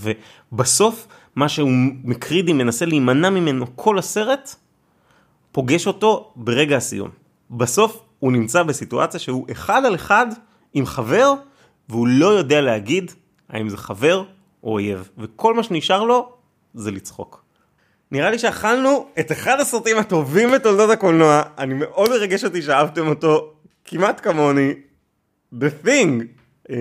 [0.51, 1.71] ובסוף מה שהוא
[2.03, 4.55] מקרידי מנסה להימנע ממנו כל הסרט,
[5.51, 7.09] פוגש אותו ברגע הסיום.
[7.51, 10.27] בסוף הוא נמצא בסיטואציה שהוא אחד על אחד
[10.73, 11.33] עם חבר,
[11.89, 13.11] והוא לא יודע להגיד
[13.49, 14.23] האם זה חבר
[14.63, 16.29] או אויב, וכל מה שנשאר לו
[16.73, 17.43] זה לצחוק.
[18.11, 23.53] נראה לי שאכלנו את אחד הסרטים הטובים בתולדות הקולנוע, אני מאוד מרגש אותי שאהבתם אותו
[23.85, 24.73] כמעט כמוני,
[25.53, 26.23] The Thing,
[26.69, 26.75] אה,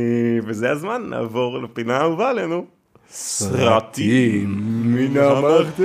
[0.46, 2.66] וזה הזמן לעבור לפינה האהובה עלינו.
[3.10, 4.54] סרטים
[4.84, 5.78] מן המרתף.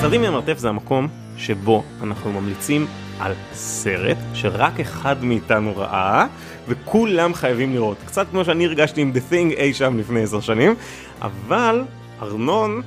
[0.00, 2.86] סרטים מן המרתף זה המקום שבו אנחנו ממליצים
[3.20, 6.26] על סרט שרק אחד מאיתנו ראה
[6.68, 7.96] וכולם חייבים לראות.
[8.06, 10.74] קצת כמו שאני הרגשתי עם The Thing אי שם לפני עשר שנים,
[11.22, 11.84] אבל
[12.22, 12.82] ארנון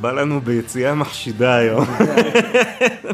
[0.00, 1.84] בא לנו ביציאה מחשידה היום.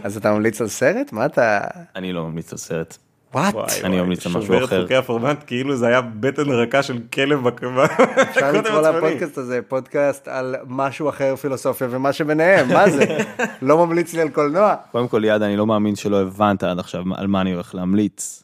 [0.04, 1.12] אז אתה ממליץ על סרט?
[1.12, 1.60] מה אתה...
[1.96, 2.98] אני לא ממליץ על סרט.
[3.34, 3.54] וואט?
[3.84, 4.82] אני ממליץ על משהו שובר את אחר.
[4.82, 7.84] חוקי הפורמט כאילו זה היה בטן רכה של כלב בקרבה.
[8.30, 13.18] אפשר לקרוא לפודקאסט הזה פודקאסט על משהו אחר פילוסופיה ומה שביניהם, מה זה?
[13.62, 14.74] לא ממליץ לי על קולנוע.
[14.92, 18.42] קודם כל ליעד אני לא מאמין שלא הבנת עד עכשיו על מה אני הולך להמליץ.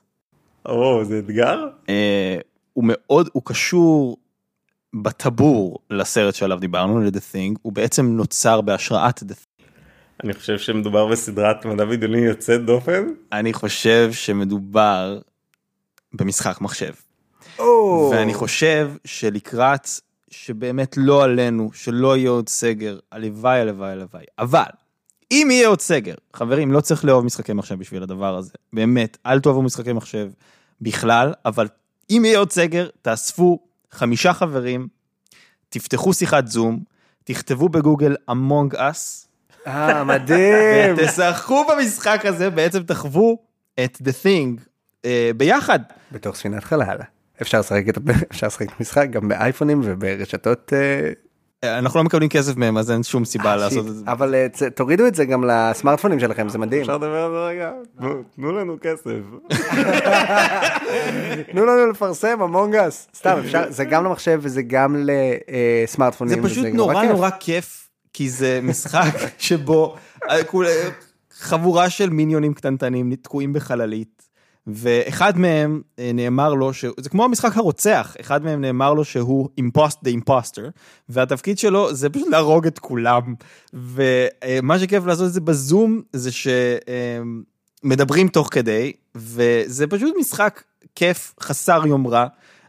[0.67, 1.67] או, זה אתגר?
[1.89, 2.37] אה,
[2.73, 4.17] הוא מאוד, הוא קשור
[5.03, 9.56] בטבור לסרט שעליו דיברנו, ל-The Thing, הוא בעצם נוצר בהשראת The Thing.
[10.25, 13.07] אני חושב שמדובר בסדרת מדע בדיוני יוצאת דופן.
[13.33, 15.19] אני חושב שמדובר
[16.13, 16.93] במשחק מחשב.
[17.59, 19.89] או, ואני חושב שלקראת
[20.31, 24.25] שבאמת לא עלינו, שלא יהיה עוד סגר, הלוואי, הלוואי, הלוואי.
[24.39, 24.71] אבל,
[25.31, 28.53] אם יהיה עוד סגר, חברים, לא צריך לאהוב משחקי מחשב בשביל הדבר הזה.
[28.73, 30.31] באמת, אל תאהבו משחקי מחשב
[30.81, 31.69] בכלל, אבל
[32.11, 33.59] אם יהיה עוד סגר, תאספו
[33.91, 34.89] חמישה חברים,
[35.69, 36.81] תפתחו שיחת זום,
[37.25, 39.29] תכתבו בגוגל אמונג אס,
[39.67, 40.95] אה, מדהים.
[40.97, 43.39] ותשחקו במשחק הזה, בעצם תחוו
[43.85, 44.61] את The Thing
[45.05, 45.79] אה, ביחד.
[46.13, 46.99] בתור ספינת חלל.
[47.43, 47.99] אפשר לשחק את
[48.33, 50.73] אפשר לשחק משחק גם באייפונים וברשתות.
[51.65, 53.87] אה, אנחנו לא מקבלים כסף מהם, אז אין שום סיבה אה, לעשות.
[53.87, 54.05] את זה.
[54.07, 56.81] אבל אה, תורידו את זה גם לסמארטפונים שלכם זה מדהים.
[56.81, 57.71] אפשר לדבר על זה רגע?
[58.37, 59.11] תנו- לנו כסף.
[61.53, 63.09] תנו לנו לפרסם אמונגס.
[63.17, 66.43] סתם אפשר זה גם למחשב וזה גם לסמארטפונים.
[66.43, 67.05] זה פשוט נורא.
[67.05, 67.86] נורא כיף,
[68.17, 69.97] כי זה משחק שבו
[70.31, 70.89] אה, אה,
[71.39, 74.29] חבורה של מיניונים קטנטנים תקועים בחללית,
[74.67, 76.85] ואחד מהם אה, נאמר לו, ש...
[77.01, 80.63] זה כמו המשחק הרוצח, אחד מהם נאמר לו שהוא impost the imposter,
[81.09, 83.35] והתפקיד שלו זה פשוט להרוג את כולם,
[83.73, 86.31] ומה שכיף לעשות את זה בזום, זה
[87.83, 90.63] שמדברים תוך כדי, וזה פשוט משחק
[90.95, 92.27] כיף, חסר יומרה.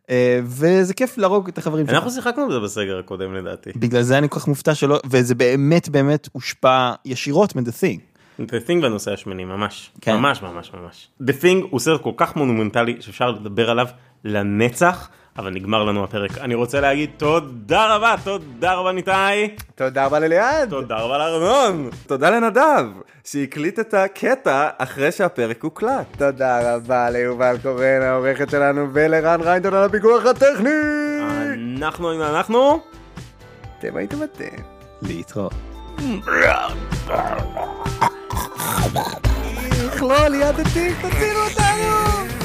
[0.10, 1.96] אה, וזה כיף להרוג את החברים שלך.
[1.96, 3.70] אנחנו שיחקנו בזה בסגר הקודם לדעתי.
[3.76, 8.18] בגלל זה אני כל כך מופתע שלא, וזה באמת באמת הושפע ישירות מ-The Thing.
[8.42, 9.92] The Thing בנושא השמני ממש.
[10.02, 10.16] כן.
[10.16, 11.08] ממש ממש ממש.
[11.22, 13.88] The Thing הוא סרט כל כך מונומנטלי שאפשר לדבר עליו
[14.24, 15.10] לנצח.
[15.38, 16.38] אבל נגמר לנו הפרק.
[16.38, 20.70] אני רוצה להגיד תודה רבה, תודה רבה ניתאי, תודה רבה לליעד.
[20.70, 21.90] תודה רבה לארנון.
[22.08, 22.86] תודה לנדב,
[23.24, 26.18] שהקליט את הקטע אחרי שהפרק הוקלט.
[26.18, 30.70] תודה רבה ליובל קורן העורכת שלנו ולרן ריינדון על הפיקוח הטכני.
[31.78, 32.80] אנחנו היינו אנחנו.
[33.80, 34.64] אתם הייתם אתם.
[35.02, 35.54] להתראות.
[39.84, 42.37] איך לא ליעד התיק תצילו אותנו.